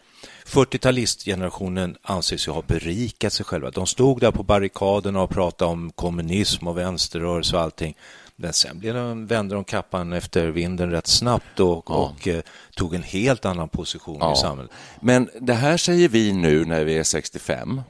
40-talistgenerationen 0.48 1.96
anses 2.02 2.48
ju 2.48 2.52
ha 2.52 2.62
berikat 2.62 3.34
sig 3.34 3.46
själva. 3.46 3.72
De 3.72 3.88
stod 3.88 4.20
där 4.20 4.32
på 4.32 4.44
barrikaderna 4.44 5.22
och 5.22 5.30
pratade 5.30 5.72
om 5.72 5.92
kommunism 5.92 6.68
och 6.68 6.78
vänsterrörelse 6.78 7.56
och 7.56 7.62
allting. 7.62 7.96
Men 8.36 8.54
sen 8.54 8.80
blev 8.80 8.94
de, 8.94 9.28
vände 9.28 9.56
de 9.56 9.64
kappan 9.64 10.14
efter 10.14 10.48
vinden 10.48 10.92
rätt 10.92 11.08
snabbt 11.08 11.60
och, 11.60 11.92
och 11.92 12.28
eh, 12.28 12.42
tog 12.76 12.96
en 12.96 13.04
helt 13.04 13.46
annan 13.46 13.70
position 13.70 14.34
i 14.34 14.36
samhället. 14.36 14.72
Men 15.00 15.30
det 15.42 15.54
här 15.54 15.78
säger 15.78 16.10
vi 16.10 16.34
nu 16.34 16.66
när 16.66 16.84
vi 16.84 16.98
är 16.98 17.04
65. 17.04 17.82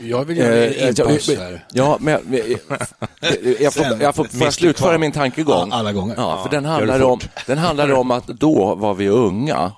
Jag 0.00 0.24
vill 0.24 0.36
göra 0.38 0.54
Eh, 0.54 0.82
en 0.82 0.88
inpass 0.88 1.28
här. 1.28 1.64
Ja, 1.72 1.98
men 2.00 2.12
jag, 2.12 2.48
jag, 3.20 3.60
jag, 3.60 3.74
får, 3.74 3.86
jag 4.00 4.14
får, 4.14 4.24
får 4.24 4.50
slutföra 4.50 4.98
min 4.98 5.12
tankegång? 5.12 5.68
Ja, 5.70 5.76
alla 5.76 5.92
gånger. 5.92 6.14
Ja, 6.18 6.42
för 6.42 6.50
den 6.50 6.64
handlar, 6.64 7.02
om, 7.02 7.20
den 7.46 7.58
handlar 7.58 7.92
om 7.92 8.10
att 8.10 8.26
då 8.26 8.74
var 8.74 8.94
vi 8.94 9.08
unga. 9.08 9.72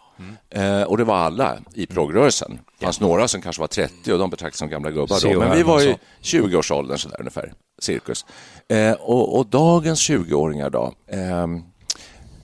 Eh, 0.50 0.82
och 0.82 0.96
det 0.96 1.04
var 1.04 1.16
alla 1.16 1.58
i 1.74 1.86
progrörelsen. 1.86 2.58
Det 2.78 2.84
fanns 2.84 3.00
några 3.00 3.28
som 3.28 3.42
kanske 3.42 3.60
var 3.60 3.66
30 3.66 4.12
och 4.12 4.18
de 4.18 4.30
betraktades 4.30 4.58
som 4.58 4.68
gamla 4.68 4.90
gubbar. 4.90 5.32
Då. 5.34 5.40
Men 5.40 5.56
vi 5.56 5.62
var 5.62 5.80
i 5.80 5.84
Hermansson. 5.84 6.50
20-årsåldern 6.50 6.98
sådär 6.98 7.16
ungefär, 7.18 7.52
cirkus. 7.78 8.26
Eh, 8.68 8.92
och, 8.92 9.38
och 9.38 9.46
dagens 9.46 10.10
20-åringar 10.10 10.70
då, 10.70 10.92
eh, 11.06 11.46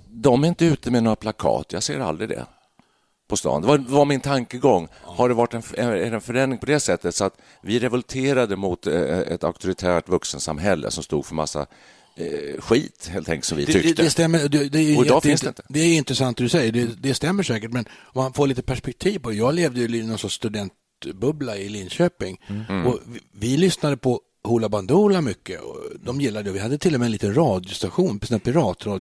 de 0.08 0.44
är 0.44 0.48
inte 0.48 0.64
ute 0.64 0.90
med 0.90 1.02
några 1.02 1.16
plakat. 1.16 1.72
Jag 1.72 1.82
ser 1.82 2.00
aldrig 2.00 2.28
det 2.28 2.46
på 3.28 3.36
stan. 3.36 3.62
Det 3.62 3.68
var, 3.68 3.78
var 3.78 4.04
min 4.04 4.20
tankegång. 4.20 4.88
Har 5.02 5.28
det 5.28 5.34
varit 5.34 5.54
en, 5.54 5.62
en 5.78 6.20
förändring 6.20 6.58
på 6.58 6.66
det 6.66 6.80
sättet 6.80 7.14
så 7.14 7.24
att 7.24 7.34
vi 7.62 7.78
revolterade 7.78 8.56
mot 8.56 8.86
eh, 8.86 9.18
ett 9.18 9.44
auktoritärt 9.44 10.08
vuxensamhälle 10.08 10.90
som 10.90 11.02
stod 11.02 11.26
för 11.26 11.34
massa 11.34 11.66
skit, 12.58 13.08
helt 13.12 13.28
enkelt, 13.28 13.44
som 13.44 13.58
vi 13.58 13.64
Det, 13.64 13.72
tyckte. 13.72 13.88
det, 13.88 14.02
det 14.02 14.10
stämmer. 14.10 14.48
Det, 14.48 14.68
det, 14.68 14.78
är 14.78 14.98
Och 14.98 15.06
idag 15.06 15.22
finns 15.22 15.40
det 15.40 15.48
inte. 15.48 15.62
Det 15.68 15.80
är 15.80 15.96
intressant 15.96 16.36
det 16.36 16.44
du 16.44 16.48
säger. 16.48 16.72
Det, 16.72 17.02
det 17.02 17.14
stämmer 17.14 17.42
säkert. 17.42 17.70
Men 17.72 17.84
om 18.02 18.22
man 18.22 18.32
får 18.32 18.46
lite 18.46 18.62
perspektiv 18.62 19.18
på 19.18 19.30
det. 19.30 19.36
Jag 19.36 19.54
levde 19.54 19.80
ju 19.80 19.98
i 19.98 20.06
någon 20.06 20.18
sorts 20.18 20.34
studentbubbla 20.34 21.56
i 21.56 21.68
Linköping. 21.68 22.40
Mm. 22.68 22.86
Och 22.86 22.98
vi, 23.06 23.20
vi 23.32 23.56
lyssnade 23.56 23.96
på 23.96 24.20
Hoola 24.44 24.68
Bandoola 24.68 25.20
mycket. 25.20 25.60
Och 25.60 25.76
de 26.04 26.20
gillade 26.20 26.48
det. 26.48 26.52
Vi 26.52 26.58
hade 26.58 26.78
till 26.78 26.94
och 26.94 27.00
med 27.00 27.06
en 27.06 27.12
liten 27.12 27.34
radiostation, 27.34 28.20
en 28.30 28.40
piratradio. 28.40 29.00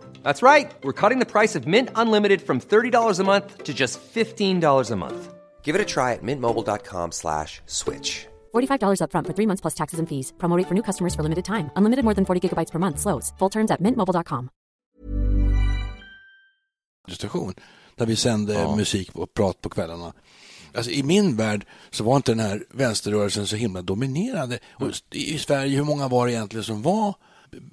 That's 0.23 0.41
right. 0.43 0.69
We're 0.83 0.99
cutting 1.01 1.19
the 1.19 1.31
price 1.31 1.55
of 1.55 1.67
Mint 1.67 1.89
Unlimited 1.95 2.41
from 2.41 2.59
$30 2.59 3.19
a 3.19 3.23
month 3.23 3.63
to 3.63 3.73
just 3.73 3.99
$15 4.13 4.91
a 4.91 4.95
month. 4.95 5.33
Give 5.63 5.75
it 5.75 5.81
a 5.81 5.85
try 5.85 6.13
at 6.13 6.23
mintmobile.com 6.23 7.11
slash 7.11 7.61
switch. 7.65 8.27
$45 8.53 8.99
upfront 9.03 9.27
for 9.27 9.33
three 9.33 9.47
months 9.47 9.61
plus 9.61 9.75
taxes 9.75 9.99
and 9.99 10.09
fees. 10.09 10.33
Promo 10.37 10.57
rate 10.57 10.67
for 10.67 10.73
new 10.73 10.83
customers 10.83 11.15
for 11.15 11.23
limited 11.23 11.45
time. 11.45 11.71
Unlimited 11.77 12.03
more 12.03 12.15
than 12.15 12.25
40 12.25 12.49
gigabytes 12.49 12.71
per 12.71 12.79
month. 12.79 12.99
Slows. 12.99 13.31
Full 13.39 13.49
terms 13.49 13.71
at 13.71 13.81
mintmobile.com. 13.81 14.49
station 17.07 17.53
där 17.95 18.05
vi 18.05 18.15
sände 18.15 18.75
musik 18.75 19.15
och 19.15 19.33
prat 19.33 19.61
på 19.61 19.69
kvällarna. 19.69 20.13
Alltså, 20.73 20.91
I 20.91 21.03
min 21.03 21.35
värld 21.35 21.65
så 21.89 22.03
var 22.03 22.15
inte 22.15 22.31
den 22.31 22.39
här 22.39 22.63
vänsterrörelsen 22.69 23.47
så 23.47 23.55
himla 23.55 23.81
dominerande. 23.81 24.59
Och 24.71 24.87
I 25.11 25.37
Sverige, 25.37 25.77
hur 25.77 25.83
många 25.83 26.07
var 26.07 26.25
det 26.25 26.33
egentligen 26.33 26.63
som 26.63 26.81
var 26.81 27.15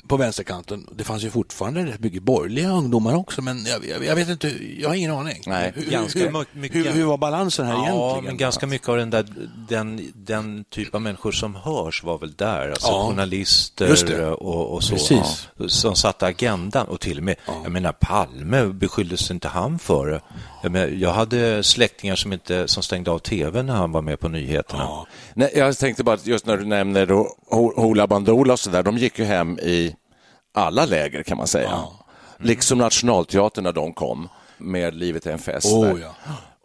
på 0.09 0.17
vänsterkanten? 0.17 0.87
Det 0.93 1.05
fanns 1.05 1.23
ju 1.25 1.31
fortfarande 1.31 1.87
rätt 1.87 2.01
mycket 2.01 2.23
borgerliga 2.23 2.71
ungdomar 2.71 3.15
också, 3.15 3.43
men 3.43 3.65
jag, 3.67 3.87
jag, 3.87 4.05
jag 4.05 4.15
vet 4.17 4.29
inte, 4.29 4.55
jag 4.81 4.89
har 4.89 4.95
ingen 4.97 5.11
aning. 5.11 5.43
Nej. 5.47 5.73
hur, 5.75 5.91
Ganska 5.91 6.19
hur, 6.19 6.45
mycket- 6.61 6.77
hur, 6.87 6.93
hur 6.93 7.05
var 7.05 7.19
balansen 7.19 7.67
här 7.67 7.75
Ja, 7.75 7.83
egentligen? 7.85 8.25
men 8.25 8.37
ganska 8.37 8.67
mycket 8.67 8.89
av 8.89 8.97
den, 8.97 9.11
där, 9.11 9.27
den, 9.69 10.13
den 10.15 10.65
typ 10.71 10.95
av 10.95 11.03
människor 11.03 11.33
som 11.33 11.55
hörs 11.55 12.05
var 12.05 12.19
väl 12.19 12.33
där. 12.35 12.69
Alltså 12.71 12.89
Ja. 12.89 13.09
journalister 13.11 14.43
och, 14.43 14.75
och 14.75 14.83
så. 14.85 14.93
Precis. 14.95 15.49
Ja, 15.59 15.69
som 15.69 15.95
satte 15.97 16.27
agendan. 16.27 16.87
Och 16.87 17.01
till 17.01 17.19
och 17.19 17.25
med, 17.25 17.37
jag 17.63 17.73
menar 17.73 17.93
Palme 17.93 18.67
beskylldes 18.67 19.31
inte 19.31 19.49
han 19.49 19.79
för 19.79 20.07
det. 20.07 20.21
Jag, 20.63 20.73
menar, 20.73 20.87
jag 20.87 21.13
hade 21.13 21.63
släktingar 21.63 22.17
som, 22.17 22.33
inte, 22.33 22.69
som 22.69 22.83
stängde 22.83 23.11
av 23.11 23.19
tv 23.19 23.63
när 23.63 23.75
han 23.75 23.93
var 23.93 24.03
med 24.03 24.21
på 24.21 24.29
nyheterna. 24.29 25.07
Nej, 25.35 25.53
jag 25.57 25.79
tänkte 25.79 26.05
bara 26.05 26.19
just 26.23 26.47
när 26.47 26.57
du 26.57 26.65
nämner 26.65 27.07
då 27.07 27.37
Hoola 27.51 28.07
Bandoola 28.07 28.53
och 28.53 28.61
så 28.61 28.71
där, 28.71 28.83
de 28.83 28.99
gick 28.99 29.19
ju 29.19 29.25
hem 29.25 29.59
i 29.69 29.95
alla 30.55 30.85
läger 30.87 31.23
kan 31.23 31.37
man 31.37 31.47
säga. 31.47 31.85
Liksom 32.41 32.79
Nationalteatern 32.79 33.65
när 33.65 33.73
de 33.73 33.93
kom 33.93 34.29
med 34.59 34.95
Livet 34.95 35.27
är 35.27 35.33
en 35.33 35.39
fest. 35.39 35.67
Oh, 35.67 36.01
ja. 36.01 36.15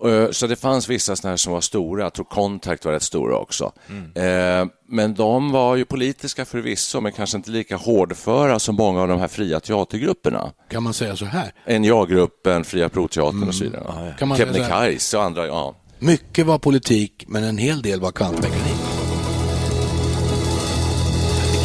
Eh, 0.09 0.31
Så 0.31 0.47
det 0.47 0.55
fanns 0.55 0.89
vissa 0.89 1.15
såna 1.15 1.29
här 1.29 1.37
som 1.37 1.53
var 1.53 1.61
stora, 1.61 2.03
jag 2.03 2.13
tror 2.13 2.25
Contact 2.25 2.85
var 2.85 2.91
rätt 2.91 3.03
stora 3.03 3.37
också. 3.37 3.71
Eh, 4.15 4.65
Men 4.87 5.13
de 5.13 5.51
var 5.51 5.75
ju 5.75 5.85
politiska 5.85 6.45
förvisso, 6.45 7.01
men 7.01 7.11
kanske 7.11 7.37
inte 7.37 7.51
lika 7.51 7.75
hårdföra 7.77 8.59
som 8.59 8.75
många 8.75 9.01
av 9.01 9.07
de 9.07 9.19
här 9.19 9.27
fria 9.27 9.59
teatergrupperna. 9.59 10.51
Kan 10.69 10.83
man 10.83 10.93
säga 10.93 11.15
så 11.15 11.25
här? 11.25 11.53
NJA-gruppen, 11.79 12.63
Fria 12.63 12.89
Proteatern 12.89 13.47
och 13.47 13.55
så 13.55 13.63
vidare. 13.63 14.15
Kebnekaise 14.37 15.17
och 15.17 15.23
andra, 15.23 15.47
ja. 15.47 15.75
Mycket 15.99 16.45
var 16.45 16.59
politik, 16.59 17.25
men 17.27 17.43
en 17.43 17.57
hel 17.57 17.81
del 17.81 17.99
var 18.01 18.11
kantmekanik. 18.11 18.82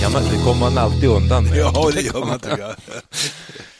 Kan 0.00 0.12
man, 0.12 0.22
det 0.22 0.44
kommer 0.44 0.60
man 0.60 0.78
alltid 0.78 1.08
undan 1.08 1.44
med. 1.44 1.56
Ja, 1.74 1.90
det 1.94 2.00
gör 2.00 2.24
man 2.26 2.40
jag. 2.58 2.58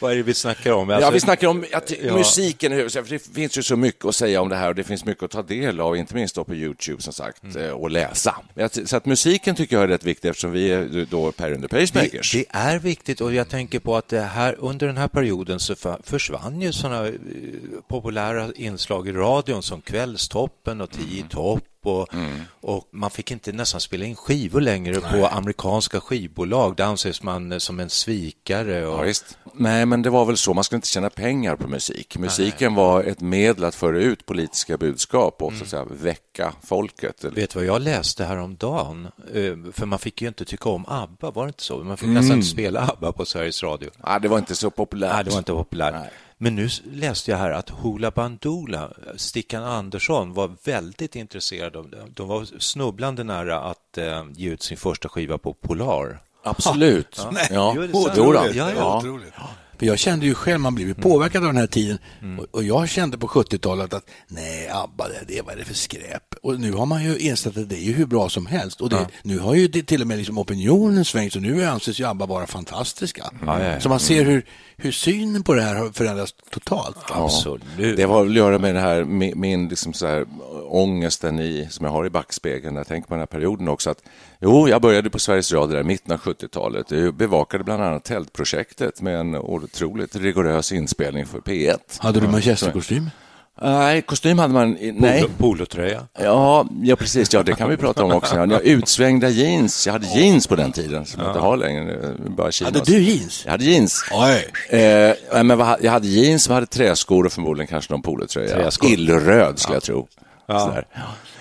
Vad 0.01 0.13
är 0.13 0.17
det 0.17 0.23
vi 0.23 0.35
snackar 0.35 0.73
om? 0.73 0.89
Ja, 0.89 0.97
Alltså- 0.97 1.11
vi 1.11 1.21
snackar 1.21 1.49
om 1.49 1.65
att 1.73 1.93
Ja. 2.03 2.17
musiken, 2.17 2.73
för 2.91 3.11
det 3.11 3.19
finns 3.35 3.59
ju 3.59 3.63
så 3.63 3.77
mycket 3.77 4.05
att 4.05 4.15
säga 4.15 4.41
om 4.41 4.49
det 4.49 4.57
här 4.57 4.69
och 4.69 4.75
det 4.75 4.85
finns 4.85 5.05
mycket 5.05 5.23
att 5.25 5.31
ta 5.31 5.43
del 5.43 5.81
av, 5.81 5.97
inte 5.97 6.15
minst 6.15 6.35
då 6.35 6.45
på 6.45 6.55
Youtube 6.55 7.03
som 7.03 7.13
sagt, 7.13 7.43
Mm. 7.45 7.65
eh, 7.65 7.71
och 7.71 7.91
läsa. 7.91 8.37
Så 8.85 8.97
att 8.97 9.07
musiken 9.07 9.55
tycker 9.55 9.77
jag 9.77 9.83
är 9.83 9.89
rätt 9.89 10.05
viktig 10.05 10.29
eftersom 10.29 10.51
vi 10.53 10.71
är 10.73 11.07
då 11.11 11.33
Per 11.33 11.53
and 11.53 11.69
the 11.69 11.77
Det, 11.77 11.81
Pacemakers. 11.81 12.33
det 12.33 12.45
är 12.51 12.79
viktigt 12.79 13.21
och 13.21 13.35
jag 13.35 13.49
tänker 13.49 13.79
på 13.79 13.97
att 13.97 14.13
här, 14.13 14.57
under 14.59 14.87
den 14.87 14.97
här 14.97 15.09
perioden 15.09 15.61
så 15.61 15.75
för- 15.75 16.01
försvann 16.05 16.61
ju 16.61 16.73
sådana 16.73 17.11
populära 17.89 18.49
inslag 18.57 19.09
i 19.09 19.13
radion 19.13 19.63
som 19.63 19.81
Kvällstoppen 19.81 20.81
och 20.81 20.91
Tio 20.91 21.21
i 21.21 21.25
topp 21.31 21.65
och, 21.87 22.09
och 22.61 22.89
man 22.93 23.11
fick 23.11 23.31
inte 23.31 23.53
nästan 23.53 23.81
spela 23.81 24.05
in 24.05 24.17
skivor 24.17 24.61
längre 24.61 25.01
på 25.01 25.27
amerikanska 25.27 26.01
skivbolag. 26.01 26.77
Det 26.77 26.85
anses 26.87 27.23
man 27.23 27.53
eh, 27.53 27.59
som 27.59 27.81
en 27.81 27.91
svikare. 27.91 28.87
Och, 28.87 29.07
Ja. 29.09 29.13
Nej, 29.55 29.87
men 29.87 30.03
det 30.03 30.11
var 30.11 30.25
väl 30.25 30.37
så. 30.37 30.55
Man 30.55 30.65
skulle 30.65 30.77
inte 30.77 30.89
tjäna 30.89 31.11
pengar 31.11 31.57
på 31.57 31.69
musik. 31.69 32.17
Musiken 32.19 32.75
var 32.75 33.05
ett 33.05 33.21
medel 33.21 33.65
att 33.65 33.75
föra 33.75 33.99
ut 33.99 34.27
politiska 34.27 34.77
budskap 34.77 35.43
och 35.43 35.53
så 35.53 35.65
att 35.65 35.71
säga, 35.71 35.85
väcka 35.91 36.53
folket. 36.67 37.25
Vet 37.25 37.51
du 37.51 37.59
vad 37.59 37.67
jag 37.67 37.83
läste 37.83 38.25
häromdagen? 38.25 39.09
Eh, 39.35 39.73
För 39.73 39.87
man 39.87 39.99
fick 39.99 40.23
ju 40.23 40.29
inte 40.29 40.45
tycka 40.45 40.69
om 40.69 40.85
ABBA, 40.89 41.31
var 41.31 41.45
det 41.47 41.49
inte 41.49 41.63
så? 41.63 41.79
Man 41.85 41.97
fick 41.97 42.09
nästan 42.09 42.37
inte 42.37 42.49
spela 42.49 42.81
ABBA 42.89 43.13
på 43.13 43.25
Sveriges 43.25 43.63
Radio. 43.63 43.91
Ja, 44.03 44.19
det 44.19 44.29
var 44.29 44.39
inte 44.39 44.55
så 44.55 44.71
populärt. 44.71 45.13
Nej, 45.15 45.25
det 45.25 45.31
var 45.31 45.39
inte 45.39 45.53
populärt. 45.53 45.95
Nej. 45.95 46.11
Men 46.39 46.57
nu 46.57 46.69
läste 46.93 47.31
jag 47.31 47.39
här 47.39 47.51
att 47.51 47.71
Hoola 47.71 48.11
Bandoola, 48.11 48.91
Stickan 49.17 49.65
Andersson, 49.65 50.35
var 50.35 50.57
väldigt 50.65 51.17
intresserad 51.17 51.77
av 51.77 51.91
det. 51.91 52.05
De 52.15 52.29
var 52.29 52.45
snubblande 52.59 53.25
nära 53.25 53.61
att 53.61 53.99
eh, 53.99 54.25
ge 54.33 54.51
ut 54.51 54.63
sin 54.63 54.77
första 54.77 55.09
skiva 55.09 55.39
på 55.39 55.55
Polar. 55.55 56.19
Absolut. 56.43 57.27
Ja. 57.51 57.73
Jo, 57.77 57.83
det 57.83 57.89
är 57.89 57.93
sant. 58.03 58.15
Jo 58.17 58.33
då. 58.33 58.45
Ja, 58.55 58.71
ja. 58.77 59.03
Ja. 59.79 59.81
För 59.81 59.87
jag 59.87 59.99
kände 59.99 60.27
ju 60.27 60.35
själv, 60.35 60.61
man 60.61 60.75
blev 60.75 60.89
ju 60.89 60.95
påverkad 60.95 61.43
av 61.43 61.49
den 61.49 61.57
här 61.57 61.67
tiden. 61.67 61.99
Och, 62.39 62.47
och 62.55 62.65
jag 62.65 62.89
kände 62.89 63.19
på 63.19 63.27
70-talet 63.27 63.95
att 63.95 64.11
nej, 64.29 64.69
ABBA, 64.73 65.09
det, 65.09 65.35
det, 65.35 65.43
vad 65.43 65.55
är 65.55 65.59
det 65.59 65.65
för 65.65 65.75
skräp? 65.75 66.35
Och 66.43 66.61
nu 66.61 66.73
har 66.73 66.87
man 66.87 67.05
ju 67.05 67.19
insett 67.19 67.57
att 67.57 67.69
det 67.69 67.77
är 67.77 67.85
ju 67.85 67.93
hur 67.93 68.07
bra 68.07 68.29
som 68.29 68.47
helst. 68.47 68.81
Och 68.81 68.91
det, 68.91 69.07
nu 69.23 69.39
har 69.39 69.55
ju 69.55 69.69
det, 69.69 69.83
till 69.83 70.01
och 70.01 70.07
med 70.07 70.19
liksom 70.19 70.39
opinionen 70.39 71.05
svängt, 71.05 71.33
så 71.33 71.41
nu 71.41 71.65
anses 71.65 72.01
ju 72.01 72.05
ABBA 72.05 72.27
vara 72.27 72.47
fantastiska. 72.47 73.31
Ja, 73.47 73.63
ja, 73.63 73.73
ja. 73.73 73.81
Så 73.81 73.89
man 73.89 74.01
ser 74.01 74.25
hur, 74.25 74.45
hur 74.77 74.93
synen 74.93 75.43
på 75.43 75.55
det 75.55 75.63
här 75.63 75.75
har 75.75 75.91
förändrats 75.91 76.35
totalt. 76.51 76.97
Absolut. 77.11 77.97
Det 77.97 78.03
har 78.03 78.23
väl 78.23 78.33
att 78.33 78.37
göra 78.37 78.59
med 78.59 78.75
den 78.75 78.83
här, 78.83 79.05
min, 79.05 79.41
min 79.41 79.69
liksom 79.69 79.93
så 79.93 80.07
här, 80.07 80.27
ångesten 80.69 81.41
i, 81.41 81.67
som 81.71 81.87
jag 81.87 81.93
har 81.93 82.07
i 82.07 82.11
backspegeln 82.11 82.75
när 82.75 82.81
jag 82.81 82.87
tänker 82.89 83.09
på 83.09 83.15
den 83.15 83.21
här 83.21 83.27
perioden 83.27 83.69
också. 83.69 83.91
Att, 83.91 84.03
jo, 84.41 84.69
jag 84.69 84.83
började 84.83 85.11
på 85.11 85.19
Sveriges 85.19 85.53
Radio 85.53 85.73
där 85.75 85.81
i 85.81 85.85
mitten 85.85 86.13
av 86.13 86.21
70-talet. 86.21 86.91
Jag 86.91 87.15
bevakade 87.15 87.65
bland 87.65 87.83
annat 87.83 88.05
Tältprojektet 88.05 89.01
med 89.03 89.21
en 89.21 89.35
otroligt 89.35 90.17
rigorös 90.17 90.73
inspelning 90.73 91.27
för 91.27 91.39
P1. 91.39 91.79
Hade 91.99 92.21
du 92.21 92.29
manchesterkostym? 92.29 93.11
Nej, 93.63 94.03
kostym 94.03 94.39
hade 94.39 94.55
man... 94.55 94.77
Nej. 94.81 95.21
Polo, 95.23 95.33
polotröja. 95.39 96.07
Ja, 96.19 96.67
ja, 96.83 96.97
precis. 96.97 97.33
Ja, 97.33 97.43
det 97.43 97.55
kan 97.55 97.71
vi 97.71 97.77
prata 97.77 98.05
om 98.05 98.13
också. 98.13 98.37
Jag 98.37 98.63
utsvängda 98.63 99.29
jeans. 99.29 99.87
Jag 99.87 99.93
hade 99.93 100.07
jeans 100.07 100.47
på 100.47 100.57
den 100.57 100.73
tiden 100.73 101.07
som 101.07 101.21
jag 101.23 101.31
inte 101.31 101.41
har 101.41 101.57
längre. 101.57 101.85
nu. 101.85 102.17
Bara 102.37 102.53
chinos. 102.53 102.75
Hade 102.75 102.93
du 102.93 103.03
jeans? 103.03 103.43
Jag 103.45 103.51
hade 103.51 103.65
jeans. 103.65 104.05
Oj. 104.13 104.79
Eh, 104.79 105.45
men 105.45 105.59
jag 105.81 105.91
hade 105.91 106.07
jeans, 106.09 106.49
jag 106.49 106.55
hade 106.55 106.67
träskor 106.67 107.27
och 107.27 107.33
förmodligen 107.33 107.67
kanske 107.67 107.93
någon 107.93 108.03
polotröja. 108.03 108.71
Illröd 108.83 109.59
skulle 109.59 109.77
jag 109.77 109.83
tro. 109.83 110.09
Sådär. 110.49 110.87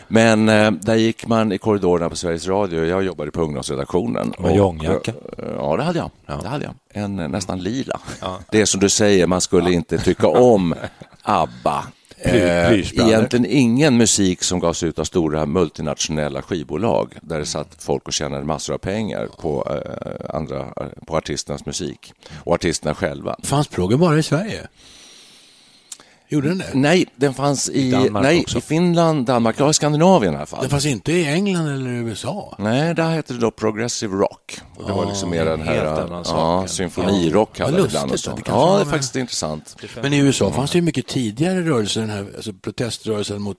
Men 0.07 0.49
eh, 0.49 0.71
där 0.71 0.95
gick 0.95 1.27
man 1.27 1.51
i 1.51 1.57
korridorerna 1.57 2.09
på 2.09 2.15
Sveriges 2.15 2.47
Radio. 2.47 2.85
Jag 2.85 3.03
jobbade 3.03 3.31
på 3.31 3.41
ungdomsredaktionen. 3.41 4.33
Långjacka? 4.39 5.11
eh, 5.37 5.45
Ja, 5.57 5.77
det 5.77 5.83
hade 5.83 5.99
jag. 5.99 6.11
Det 6.41 6.47
hade 6.47 6.65
jag. 6.65 6.73
En 7.03 7.19
eh, 7.19 7.27
nästan 7.27 7.59
lila. 7.63 7.99
Det 8.51 8.61
är 8.61 8.65
som 8.65 8.79
du 8.79 8.89
säger, 8.89 9.27
man 9.27 9.41
skulle 9.41 9.71
inte 9.71 9.97
tycka 9.97 10.27
om 10.27 10.75
ABBA. 11.21 11.83
Eh, 12.19 12.71
egentligen 12.73 13.45
ingen 13.49 13.97
musik 13.97 14.43
som 14.43 14.59
gavs 14.59 14.83
ut 14.83 14.99
av 14.99 15.03
stora 15.03 15.45
multinationella 15.45 16.41
skivbolag 16.41 17.13
där 17.21 17.39
det 17.39 17.45
satt 17.45 17.67
folk 17.83 18.07
och 18.07 18.13
tjänade 18.13 18.43
massor 18.43 18.73
av 18.73 18.77
pengar 18.77 19.29
på, 19.41 19.67
eh, 19.85 20.35
andra, 20.35 20.65
på 21.07 21.17
artisternas 21.17 21.65
musik 21.65 22.13
och 22.43 22.53
artisterna 22.53 22.95
själva. 22.95 23.35
Fanns 23.43 23.67
proggen 23.67 23.99
bara 23.99 24.17
i 24.17 24.23
Sverige? 24.23 24.67
Gjorde 26.29 26.47
den 26.49 26.57
det? 26.57 26.71
Nej, 26.73 27.05
den 27.15 27.33
fanns 27.33 27.69
i, 27.69 27.91
Danmark 27.91 28.23
nej, 28.23 28.41
också. 28.41 28.57
i 28.57 28.61
Finland, 28.61 29.25
Danmark, 29.25 29.55
ja 29.59 29.69
i 29.69 29.73
Skandinavien 29.73 30.33
i 30.33 30.37
alla 30.37 30.45
fall. 30.45 30.61
Den 30.61 30.69
fanns 30.69 30.85
inte 30.85 31.11
i 31.11 31.25
England 31.25 31.67
eller 31.67 31.89
USA? 31.89 32.55
Nej, 32.59 32.93
där 32.95 33.09
hette 33.09 33.33
det 33.33 33.39
då 33.39 33.51
Progressive 33.51 34.15
Rock. 34.15 34.59
Och 34.75 34.87
det 34.87 34.93
var 34.93 35.05
liksom 35.05 35.29
mer 35.29 35.45
den 35.45 35.61
här 35.61 35.75
ja, 36.25 36.67
symfonirock 36.67 37.59
Ja, 37.59 37.65
vad 37.65 37.73
det 37.73 37.85
ibland. 37.85 38.05
och 38.05 38.11
lustigt, 38.11 38.31
så. 38.31 38.35
det 38.37 38.41
kanske 38.41 38.51
Ja, 38.61 38.65
var 38.65 38.75
det 38.75 38.81
är 38.81 38.85
med- 38.85 38.91
faktiskt 38.93 39.15
intressant. 39.15 39.75
Men 40.01 40.13
i 40.13 40.17
USA 40.17 40.51
fanns 40.51 40.71
det 40.71 40.77
ju 40.77 40.81
mycket 40.81 41.07
tidigare 41.07 41.61
rörelser, 41.61 42.01
den 42.01 42.09
här, 42.09 42.27
alltså 42.35 42.53
proteströrelsen 42.53 43.41
mot, 43.41 43.57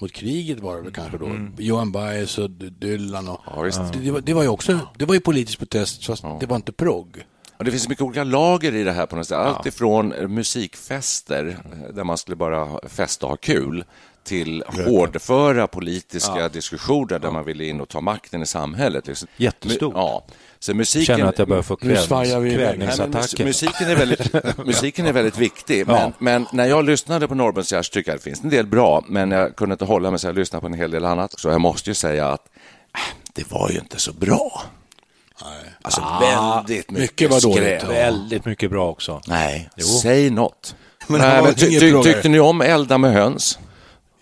mot 0.00 0.12
kriget 0.12 0.60
var 0.60 0.82
det 0.82 0.90
kanske 0.90 1.18
då. 1.18 1.30
Johan 1.58 1.92
Baez 1.92 2.38
och 2.38 2.50
Dylan 2.50 3.28
och... 3.28 3.40
Ja, 3.56 3.62
visst. 3.62 3.80
Det, 3.92 3.98
det, 3.98 4.10
var, 4.10 4.20
det 4.20 4.34
var 4.34 4.42
ju 4.42 4.48
också, 4.48 4.78
det 4.98 5.04
var 5.04 5.14
ju 5.14 5.20
politisk 5.20 5.58
protest, 5.58 6.06
fast 6.06 6.24
det 6.40 6.46
var 6.46 6.56
inte 6.56 6.72
progg. 6.72 7.16
Det 7.64 7.70
finns 7.70 7.88
mycket 7.88 8.02
olika 8.02 8.24
lager 8.24 8.74
i 8.74 8.84
det 8.84 8.92
här 8.92 9.06
på 9.06 9.16
något 9.16 9.28
sätt. 9.28 9.38
Allt 9.38 9.66
ifrån 9.66 10.08
musikfester, 10.08 11.56
eh, 11.72 11.94
där 11.94 12.04
man 12.04 12.18
skulle 12.18 12.36
bara 12.36 12.88
festa 12.88 13.26
och 13.26 13.30
ha 13.30 13.36
kul, 13.36 13.84
till 14.24 14.64
hårdföra 14.86 15.66
politiska 15.66 16.48
diskussioner 16.48 17.18
där 17.18 17.30
man 17.30 17.44
ville 17.44 17.64
in 17.64 17.80
och 17.80 17.88
ta 17.88 18.00
makten 18.00 18.42
i 18.42 18.46
samhället. 18.46 19.06
Liksom. 19.06 19.28
Jättestort. 19.36 19.92
Ja. 19.96 20.24
Så 20.58 20.74
musiken... 20.74 21.16
Känner 21.16 21.28
att 21.28 21.38
jag 21.38 21.48
börjar 21.48 21.62
få 21.62 21.76
kvävningsattacker. 21.76 23.44
musiken, 23.44 23.88
är 23.88 23.96
väldigt, 23.96 24.32
musiken 24.66 25.06
är 25.06 25.12
väldigt 25.12 25.38
viktig, 25.38 25.86
men, 25.86 26.12
men 26.18 26.46
när 26.52 26.66
jag 26.66 26.84
lyssnade 26.84 27.28
på 27.28 27.34
Norrbens 27.34 27.72
Gärs 27.72 27.90
tycker 27.90 28.10
jag 28.10 28.18
det 28.18 28.22
finns 28.22 28.44
en 28.44 28.50
del 28.50 28.66
bra, 28.66 29.04
men 29.08 29.30
jag 29.30 29.56
kunde 29.56 29.72
inte 29.72 29.84
hålla 29.84 30.10
mig 30.10 30.18
så 30.18 30.26
jag 30.26 30.34
lyssnade 30.34 30.60
på 30.60 30.66
en 30.66 30.74
hel 30.74 30.90
del 30.90 31.04
annat. 31.04 31.40
Så 31.40 31.48
jag 31.48 31.60
måste 31.60 31.90
ju 31.90 31.94
säga 31.94 32.28
att 32.28 32.46
äh, 32.94 33.00
det 33.32 33.50
var 33.50 33.70
ju 33.70 33.78
inte 33.78 33.98
så 33.98 34.12
bra. 34.12 34.62
Alltså 35.82 36.00
väldigt 36.20 36.90
mycket, 36.90 37.10
mycket 37.10 37.30
var 37.30 37.40
dåligt, 37.40 37.56
skräp. 37.56 37.82
ja. 37.82 37.88
Väldigt 37.88 38.44
mycket 38.44 38.70
bra 38.70 38.88
också. 38.90 39.20
Nej, 39.26 39.70
säg 40.02 40.30
något. 40.30 40.74
Men 41.06 41.20
Nej, 41.20 41.36
det 41.36 41.42
men 41.42 41.54
ty, 41.54 41.80
ty, 41.80 42.02
tyckte 42.02 42.28
ni 42.28 42.40
om 42.40 42.60
Elda 42.60 42.98
med 42.98 43.12
höns? 43.12 43.58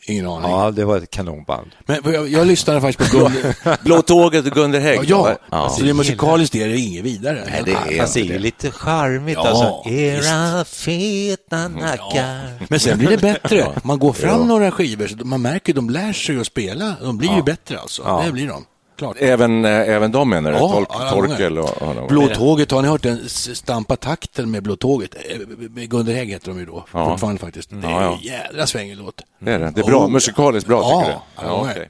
Ingen 0.06 0.26
aning. 0.26 0.50
Ja, 0.50 0.70
det 0.70 0.84
var 0.84 0.96
ett 0.96 1.10
kanonband. 1.10 1.70
Men 1.86 2.12
jag, 2.12 2.28
jag 2.28 2.46
lyssnade 2.46 2.80
faktiskt 2.80 3.12
på 3.12 3.18
Gun... 3.18 3.32
Blå 3.84 4.02
tåget 4.02 4.46
och 4.46 4.52
Gunder 4.52 4.80
Hägg. 4.80 5.00
ja, 5.04 5.36
ja. 5.50 5.56
Alltså, 5.56 5.84
det 5.84 5.94
musikaliskt 5.94 6.54
är 6.54 6.68
det 6.68 6.78
inget 6.78 7.04
vidare. 7.04 7.44
Nej, 7.50 7.62
det 7.64 7.72
är 7.72 8.00
Fast 8.00 8.14
det 8.14 8.20
är 8.20 8.24
det. 8.24 8.38
lite 8.38 8.70
charmigt 8.70 9.38
Ja, 9.42 9.48
alltså. 9.48 9.90
Era 9.90 10.64
feta 10.64 11.68
nackar. 11.68 12.66
Men 12.68 12.80
sen 12.80 12.98
blir 12.98 13.08
det 13.08 13.18
bättre. 13.18 13.68
Man 13.82 13.98
går 13.98 14.12
fram 14.12 14.48
några 14.48 14.70
skivor, 14.70 15.06
så 15.06 15.16
man 15.26 15.42
märker 15.42 15.72
att 15.72 15.76
de 15.76 15.90
lär 15.90 16.12
sig 16.12 16.40
att 16.40 16.46
spela. 16.46 16.94
De 17.02 17.18
blir 17.18 17.36
ju 17.36 17.42
bättre 17.42 17.78
alltså. 17.78 18.22
Det 18.26 18.32
blir 18.32 18.48
de. 18.48 18.64
Klart. 19.00 19.16
Även, 19.20 19.64
eh, 19.64 19.70
även 19.70 20.12
de 20.12 20.28
menar 20.30 20.52
du? 20.52 20.56
Ja, 20.58 20.68
Tolk, 20.72 20.88
alla 20.90 21.10
Torkel 21.10 21.58
och... 21.58 21.82
och, 21.82 21.96
och 21.96 22.08
Blå 22.08 22.28
tåget, 22.28 22.70
har 22.70 22.82
ni 22.82 22.88
hört 22.88 23.02
den 23.02 23.28
stampa 23.28 23.96
takten 23.96 24.50
med 24.50 24.62
Blå 24.62 24.76
tåget? 24.76 25.14
Eh, 25.14 25.38
Gunder 25.84 26.14
Hägg 26.14 26.28
heter 26.28 26.48
de 26.48 26.58
ju 26.58 26.66
då, 26.66 26.84
Ja. 26.92 27.10
fortfarande 27.10 27.40
faktiskt. 27.40 27.70
Det 27.70 27.76
är 27.76 27.90
Ja, 27.90 28.02
ja. 28.02 28.12
en 28.12 28.18
jädra 28.22 28.66
svängig 28.66 28.96
låt. 28.96 29.22
Det 29.38 29.52
är 29.52 29.58
det. 29.58 29.70
Det 29.74 29.80
är 29.80 29.84
bra. 29.86 30.04
Oh. 30.04 30.10
Musikaliskt 30.10 30.68
bra, 30.68 30.78
Ja, 30.80 31.00
tycker 31.00 31.12
du? 31.42 31.48
ja, 31.48 31.68
okej. 31.70 31.88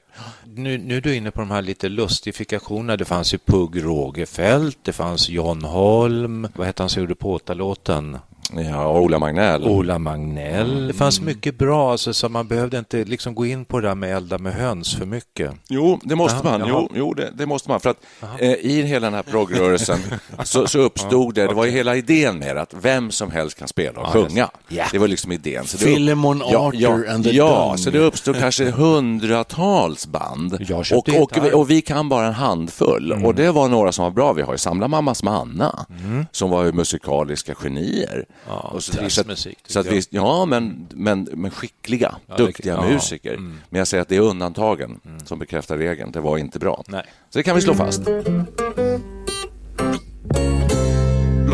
Nu, 0.54 0.78
nu 0.78 0.96
är 0.96 1.00
du 1.00 1.14
inne 1.16 1.30
på 1.30 1.40
de 1.40 1.50
här 1.50 1.62
lite 1.62 1.88
lustifikationerna. 1.88 2.96
Det 2.96 3.04
fanns 3.04 3.34
ju 3.34 3.38
Pugh 3.38 3.78
Rogefeldt, 3.86 4.78
det 4.82 4.92
fanns 4.92 5.28
John 5.28 5.64
Holm, 5.64 6.48
vad 6.54 6.66
hette 6.66 6.82
han 6.82 6.90
som 6.90 7.02
gjorde 7.02 7.14
Påtalåten? 7.14 8.18
Ja, 8.56 8.98
Ola 9.00 9.18
Magnell. 9.18 9.64
Ola 9.64 9.98
Magnell. 9.98 10.86
Det 10.86 10.92
fanns 10.92 11.20
mycket 11.20 11.58
bra, 11.58 11.92
alltså, 11.92 12.12
så 12.12 12.28
man 12.28 12.48
behövde 12.48 12.78
inte 12.78 13.04
liksom 13.04 13.34
gå 13.34 13.46
in 13.46 13.64
på 13.64 13.80
det 13.80 13.88
där 13.88 13.94
med 13.94 14.16
elda 14.16 14.38
med 14.38 14.52
höns 14.54 14.94
för 14.94 15.06
mycket. 15.06 15.52
Jo, 15.68 16.00
det 16.02 16.14
måste 16.16 16.44
man. 16.44 16.60
jaha. 16.60 16.68
Jo, 16.70 16.88
jo 16.94 17.14
det, 17.14 17.30
det 17.34 17.46
måste 17.46 17.68
man. 17.70 17.80
För 17.80 17.90
att 17.90 17.96
eh, 18.38 18.52
i 18.52 18.82
hela 18.82 19.06
den 19.06 19.14
här 19.14 19.22
progrörelsen 19.22 19.98
så, 20.44 20.66
så 20.66 20.78
uppstod 20.78 21.34
det, 21.34 21.46
det 21.46 21.54
var 21.54 21.64
ju 21.64 21.70
hela 21.70 21.96
idén 21.96 22.38
med 22.38 22.56
det, 22.56 22.62
att 22.62 22.74
vem 22.82 23.10
som 23.10 23.30
helst 23.30 23.58
kan 23.58 23.68
spela 23.68 24.00
och 24.00 24.06
Ja, 24.06 24.12
sjunga. 24.12 24.50
Ja. 24.68 24.84
Det 24.92 24.98
var 24.98 25.08
liksom 25.08 25.32
idén. 25.32 25.64
Så 25.64 25.76
det, 25.76 25.84
Philemon 25.84 26.38
ja, 26.50 26.70
ja, 26.74 26.88
Arthur 26.88 27.10
and 27.10 27.24
the 27.24 27.30
Ja, 27.30 27.66
Dung. 27.68 27.78
så 27.78 27.90
det 27.90 27.98
uppstod 27.98 28.38
kanske 28.38 28.70
hundratals 28.70 30.06
band. 30.06 30.54
Och, 30.92 31.08
och, 31.22 31.44
vi, 31.44 31.52
och 31.52 31.70
vi 31.70 31.80
kan 31.80 32.08
bara 32.08 32.26
en 32.26 32.32
handfull. 32.34 33.12
Och 33.24 33.34
det 33.34 33.50
var 33.50 33.68
några 33.68 33.92
som 33.92 34.02
var 34.04 34.10
bra. 34.10 34.32
Vi 34.32 34.42
har 34.42 34.52
ju 34.54 34.58
Samla 34.58 34.88
mammas 34.88 35.22
manna, 35.22 35.86
som 36.32 36.50
var 36.50 36.64
ju 36.64 36.72
musikaliska 36.72 37.54
genier. 37.54 38.24
Ja, 38.48 38.58
och 38.74 38.82
så, 38.84 38.92
så, 38.92 39.02
jazzmusik, 39.02 39.58
att- 39.64 39.70
så 39.70 39.80
att 39.80 39.86
vi, 39.86 40.02
ja, 40.10 40.44
men, 40.44 40.88
men, 40.94 41.28
men 41.32 41.50
skickliga, 41.50 42.14
Ja, 42.26 42.36
det- 42.36 42.42
duktiga 42.42 42.74
ja, 42.74 42.88
musiker. 42.92 43.36
Men 43.38 43.78
jag 43.78 43.86
säger 43.88 44.02
att 44.02 44.08
det 44.08 44.16
är 44.16 44.20
undantagen 44.20 45.00
som 45.24 45.38
bekräftar 45.38 45.78
regeln. 45.78 46.12
Det 46.12 46.20
var 46.20 46.38
inte 46.38 46.58
bra. 46.58 46.84
Nej. 46.88 47.02
Så 47.30 47.38
det 47.38 47.42
kan 47.42 47.56
vi 47.56 47.62
slå 47.62 47.74
fast. 47.74 48.00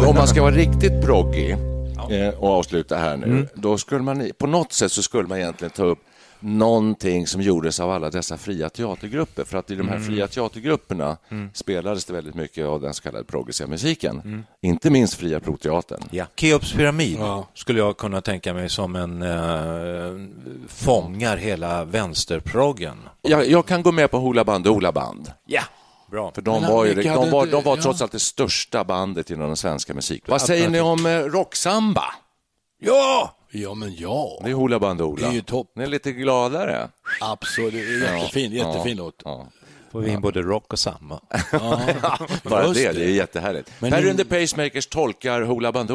Om 0.08 0.14
man 0.14 0.28
ska 0.28 0.42
vara 0.42 0.54
riktigt 0.54 1.02
proggig 1.02 1.50
eh, 2.10 2.28
och 2.38 2.50
avsluta 2.50 2.96
här 2.96 3.16
nu, 3.16 3.48
då 3.54 3.78
skulle 3.78 4.02
man 4.02 4.30
på 4.38 4.46
något 4.46 4.72
sätt 4.72 4.92
så 4.92 5.02
skulle 5.02 5.28
man 5.28 5.38
egentligen 5.38 5.70
ta 5.70 5.84
upp 5.84 5.98
någonting 6.40 7.26
som 7.26 7.40
gjordes 7.42 7.80
av 7.80 7.90
alla 7.90 8.10
dessa 8.10 8.36
fria 8.36 8.68
teatergrupper. 8.68 9.44
För 9.44 9.58
att 9.58 9.70
i 9.70 9.74
de 9.74 9.88
här 9.88 9.98
fria 9.98 10.28
teatergrupperna 10.28 11.16
spelades 11.52 12.04
det 12.04 12.12
väldigt 12.12 12.34
mycket 12.34 12.66
av 12.66 12.80
den 12.80 12.94
så 12.94 13.02
kallade 13.02 13.24
progressiva 13.24 13.68
musiken. 13.68 14.44
Inte 14.62 14.90
minst 14.90 15.14
Fria 15.14 15.40
Proteatern. 15.40 16.00
Ja. 16.10 16.24
Keops 16.36 16.72
pyramid 16.72 17.16
Ja. 17.20 17.48
skulle 17.54 17.78
jag 17.78 17.96
kunna 17.96 18.20
tänka 18.20 18.54
mig 18.54 18.68
som 18.68 18.96
en 18.96 19.22
eh, 19.22 20.28
fångar 20.68 21.36
hela 21.36 21.84
vänsterproggen. 21.84 22.96
Jag, 23.22 23.46
jag 23.50 23.66
kan 23.66 23.82
gå 23.82 23.92
med 23.92 24.10
på 24.10 24.18
Hoola 24.18 24.44
Band 24.44 24.66
och 24.66 24.72
Hoola 24.74 24.92
Band. 24.92 25.32
Ja, 25.46 25.62
bra. 26.10 26.32
För 26.34 26.42
de 26.42 26.62
var, 26.62 26.84
ju, 26.84 26.94
de 26.94 27.30
var, 27.30 27.46
de 27.46 27.64
var 27.64 27.76
ja. 27.76 27.82
trots 27.82 28.02
allt 28.02 28.12
det 28.12 28.20
största 28.20 28.84
bandet 28.84 29.30
inom 29.30 29.46
den 29.46 29.56
svenska 29.56 29.94
musiken. 29.94 30.26
Vad 30.30 30.42
säger 30.42 30.68
ni 30.68 30.80
om 30.80 31.06
eh, 31.06 31.18
rocksamba? 31.18 32.04
Ja! 32.78 33.32
Ja, 33.62 33.74
men 33.74 33.96
ja. 33.96 34.40
Det 34.44 34.50
är 34.50 34.54
Hoola 34.54 34.78
Band 34.78 35.00
och 35.00 35.08
Ola. 35.08 35.26
Det 35.26 35.32
är 35.32 35.34
ju 35.34 35.42
topp. 35.42 35.70
Ni 35.76 35.82
är 35.82 35.86
lite 35.86 36.12
gladare. 36.12 36.88
Absolut. 37.20 37.72
Det 37.72 38.06
är 38.06 38.16
jättefin, 38.16 38.52
jättefin 38.52 38.96
låt. 38.96 39.22
Ja. 39.24 39.46
Får 39.92 40.00
vi 40.00 40.10
in 40.10 40.20
både 40.20 40.42
rock 40.42 40.72
och 40.72 40.78
samma. 40.78 41.20
Bara 42.42 42.66
Just 42.66 42.74
det, 42.74 42.92
det 42.92 43.04
är 43.04 43.08
jättehärligt. 43.08 43.70
Men 43.78 43.90
Perry 43.90 44.04
ni- 44.04 44.10
and 44.10 44.18
the 44.18 44.24
Pacemakers 44.24 44.86
tolkar 44.86 45.42
Hoola 45.42 45.72
Band 45.72 45.90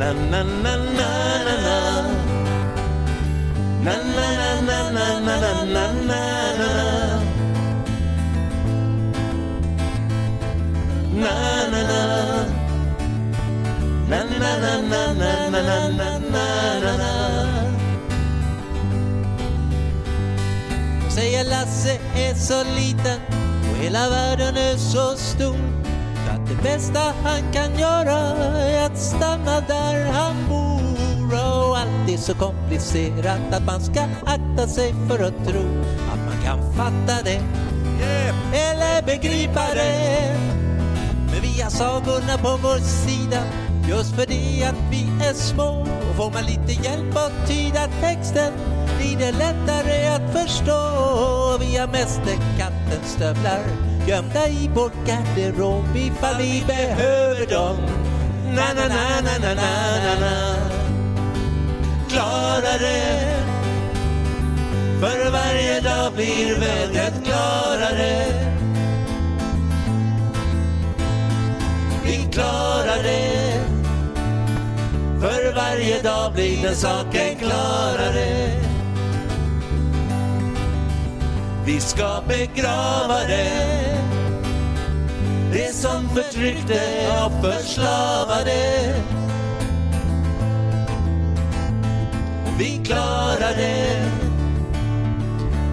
Hoola 0.00 0.14
Band. 0.14 0.60
Varsågoda. 15.60 17.00
Säger 21.10 21.44
Lasse 21.44 21.98
är 22.14 22.34
så 22.34 22.64
liten 22.64 23.20
och 23.70 23.76
hela 23.76 24.10
världen 24.10 24.56
är 24.56 24.76
så 24.76 25.16
stor 25.16 25.56
så 26.26 26.30
att 26.30 26.48
det 26.48 26.62
bästa 26.62 27.14
han 27.24 27.52
kan 27.52 27.78
göra 27.78 28.59
så 32.20 32.34
komplicerat 32.34 33.52
att 33.52 33.66
man 33.66 33.80
ska 33.80 34.00
akta 34.26 34.66
sig 34.66 34.94
för 35.08 35.24
att 35.24 35.46
tro 35.46 35.82
att 36.12 36.18
man 36.26 36.42
kan 36.44 36.72
fatta 36.72 37.22
det 37.24 37.40
eller 38.52 39.02
begripa 39.02 39.74
det. 39.74 40.36
Men 41.30 41.40
vi 41.42 41.62
har 41.62 41.70
sagorna 41.70 42.38
på 42.42 42.58
vår 42.62 42.78
sida 42.78 43.42
Just 43.88 44.14
för 44.14 44.26
det 44.26 44.64
att 44.64 44.90
vi 44.90 45.26
är 45.28 45.34
små. 45.34 45.86
Och 46.10 46.16
får 46.16 46.30
man 46.30 46.44
lite 46.44 46.72
hjälp 46.72 47.16
att 47.16 47.48
tyda 47.48 47.88
texten 48.00 48.52
Blir 48.98 49.18
det 49.18 49.32
lättare 49.32 50.06
att 50.06 50.32
förstå. 50.32 50.80
Vi 51.60 51.76
har 51.76 51.86
mästerkattens 51.86 53.12
stövlar 53.16 53.60
Gömda 54.06 54.48
i 54.48 54.70
vår 54.74 54.90
garderob 55.06 55.96
Ifall 55.96 56.36
vi 56.38 56.64
behöver 56.66 57.46
dem. 57.46 57.76
Na 58.44 58.72
na 58.74 58.88
na 58.88 59.20
na 59.22 59.38
na 59.38 59.54
na 59.54 59.64
na 60.04 60.20
na 60.20 60.69
Klarare. 62.10 63.00
För 65.00 65.30
varje 65.30 65.80
dag 65.80 66.12
blir 66.12 66.60
vädret 66.60 67.24
klarare. 67.24 68.26
Vi 72.04 72.28
klarar 72.32 73.02
det. 73.02 73.64
För 75.20 75.54
varje 75.54 76.02
dag 76.02 76.32
blir 76.32 76.62
den 76.62 76.76
saken 76.76 77.36
klarare. 77.38 78.50
Vi 81.64 81.80
ska 81.80 82.22
begrava 82.28 83.18
det. 83.28 83.96
Det 85.52 85.74
som 85.74 86.08
förtryckte 86.08 86.80
och 87.24 87.44
förslavade. 87.44 89.19
Vi 92.60 92.80
klarar 92.84 93.56
det. 93.56 94.10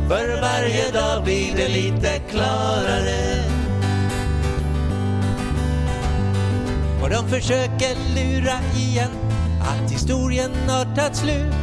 För 0.07 0.41
varje 0.41 0.91
dag 0.91 1.23
blir 1.23 1.55
det 1.55 1.67
lite 1.67 2.19
klarare. 2.29 3.43
Och 7.01 7.09
de 7.09 7.29
försöker 7.29 7.95
lura 8.15 8.59
igen 8.75 9.11
att 9.61 9.91
historien 9.91 10.51
har 10.67 10.95
tagit 10.95 11.15
slut. 11.15 11.53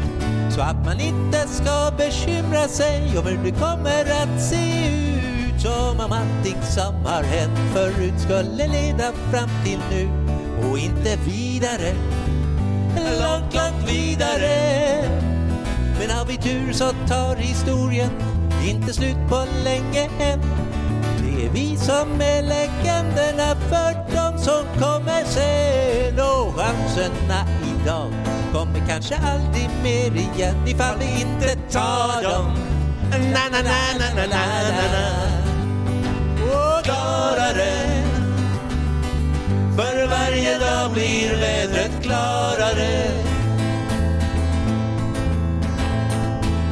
Så 0.51 0.61
att 0.61 0.85
man 0.85 1.01
inte 1.01 1.49
ska 1.49 1.93
bekymra 1.99 2.69
sig 2.69 3.19
om 3.19 3.27
hur 3.27 3.45
det 3.45 3.59
kommer 3.59 4.01
att 4.03 4.43
se 4.43 4.89
ut. 4.89 5.61
Som 5.63 6.01
om 6.01 6.13
allting 6.13 6.63
som 6.63 6.95
har 7.05 7.23
hänt 7.23 7.59
förut 7.73 8.21
skulle 8.21 8.67
leda 8.69 9.13
fram 9.31 9.51
till 9.65 9.79
nu 9.91 10.09
och 10.71 10.79
inte 10.79 11.17
vidare 11.17 11.95
långt, 12.97 13.55
långt 13.55 13.91
vidare 13.91 14.65
men 15.99 16.11
har 16.11 16.25
vi 16.25 16.37
tur 16.37 16.73
så 16.73 16.91
tar 17.09 17.37
historien 17.37 18.11
inte 18.67 18.93
slut 18.93 19.17
på 19.29 19.45
länge 19.65 20.09
än 20.21 20.41
det 21.19 21.47
är 21.47 21.51
vi 21.51 21.77
som 21.77 22.21
är 22.21 22.43
legenderna 22.43 23.57
för 23.69 24.15
de 24.15 24.39
som 24.39 24.65
kommer 24.81 25.25
sen 25.25 26.19
och 26.21 26.55
chanserna 26.55 27.47
idag 27.63 28.13
kommer 28.53 28.89
kanske 28.89 29.17
aldrig 29.17 29.71
mer 29.83 30.17
igen 30.17 30.67
ifall 30.67 30.99
vi 30.99 31.21
inte 31.21 31.57
tar 31.73 32.23
dem. 32.23 32.53
Na, 33.11 33.41
na, 33.53 33.63
na, 33.63 33.75
na, 33.99 34.15
na, 34.17 34.27
na, 34.27 34.47
na, 34.71 34.87
na. 34.93 35.05
Och. 36.57 36.85
För 39.77 40.07
varje 40.07 40.59
dag 40.59 40.93
blir 40.93 41.37
vädret 41.37 42.03
klarare. 42.03 43.11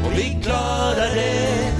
Och 0.04 0.12
vi 0.18 0.38
klarar 0.42 1.14
det. 1.14 1.72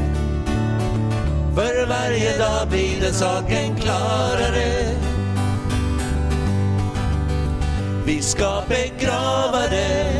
För 1.55 1.87
varje 1.87 2.39
dag 2.39 2.69
blir 2.69 3.01
den 3.01 3.15
saken 3.15 3.77
klarare. 3.77 4.95
Vi 8.05 8.23
ska 8.23 8.63
begrava 8.69 9.69
det. 9.71 10.13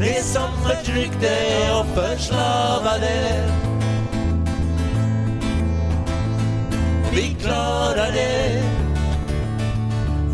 Det 0.00 0.22
som 0.22 0.50
förtryckte 0.66 1.36
och 1.72 1.86
förslavade. 1.86 3.48
Vi 7.12 7.36
klarar 7.40 8.12
det. 8.12 8.79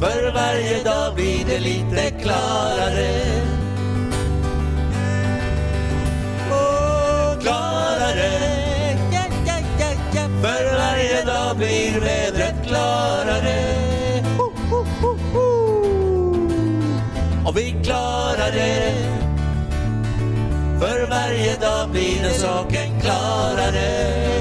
För 0.01 0.33
varje 0.33 0.83
dag 0.83 1.15
blir 1.15 1.45
det 1.47 1.59
lite 1.59 2.11
klarare. 2.11 3.23
Åh, 6.51 7.41
klarare. 7.41 8.57
För 10.43 10.77
varje 10.79 11.25
dag 11.25 11.57
blir 11.57 12.01
vädret 12.01 12.67
klarare. 12.67 13.87
Och 17.47 17.57
vi 17.57 17.77
klarar 17.85 18.53
det. 18.53 18.95
För 20.81 21.11
varje 21.11 21.57
dag 21.57 21.91
blir 21.91 22.23
den 22.23 22.35
saken 22.35 23.01
klarare. 23.01 24.36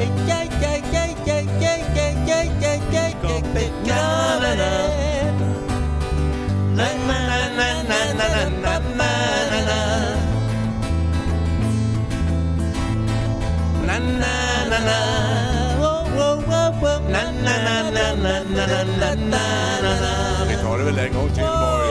Vi 20.48 20.56
tar 20.64 20.78
det 20.78 20.84
väl 20.84 21.00
en 21.00 21.14
gång 21.14 21.30
till 21.30 21.44
bara. 21.44 21.86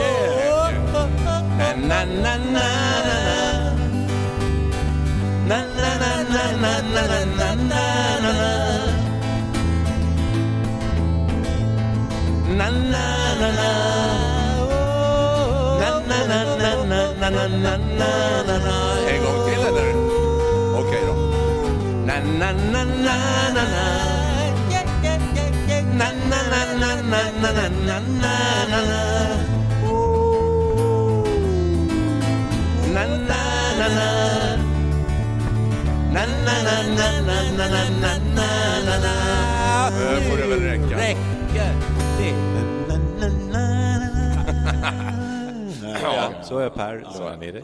Na, 1.57 1.73
na, 1.73 2.05
na, 2.05 2.37
na, 2.37 2.67
na, 3.07 3.17
na. 3.25 3.45
Na, 5.47 5.57
na, 5.77 5.89
na, 6.01 6.11
na, 6.31 6.43
na, 6.61 6.73
na, 6.85 7.17
na, 7.25 7.49
na, 7.49 7.79
na, 18.59 18.94
Na, 22.39 22.51
na, 22.51 22.83
na, 22.83 22.83
na, 23.05 23.13
na, 23.55 23.63
na. 23.73 23.85
Na, 25.99 26.07
na, 26.29 26.39
na, 26.51 26.61
na, 26.81 26.89
na, 27.01 27.21
na, 27.41 27.51
na, 27.51 27.69
na, 27.87 27.99
na, 28.21 28.35
na, 28.71 28.79
na. 28.89 28.99
Ooh. 29.89 31.23
Na, 32.93 33.03
na, 33.29 33.41
na, 33.79 33.87
na. 33.97 34.07
Na, 36.13 36.23
na, 36.45 36.55
na, 36.67 36.75
na, 36.97 37.07
na, 37.27 37.37
na, 37.57 37.67
na, 37.69 37.81
na, 38.01 38.11
na, 38.35 38.47
na, 38.85 38.95
na. 39.05 39.13
Nu 40.11 40.21
får 40.29 40.37
det 40.37 40.47
väl 40.47 40.59
räcka. 40.59 40.95
Räcker 40.97 41.71
det? 42.17 42.33
Na, 42.53 42.61
na, 42.87 42.95
na, 43.19 43.27
na, 43.51 43.63
na. 45.81 45.99
Ja, 46.01 46.31
så 46.43 46.57
är 46.59 46.69
Per. 46.69 46.95
Lugna 47.19 47.35
ner 47.35 47.51
dig. 47.51 47.63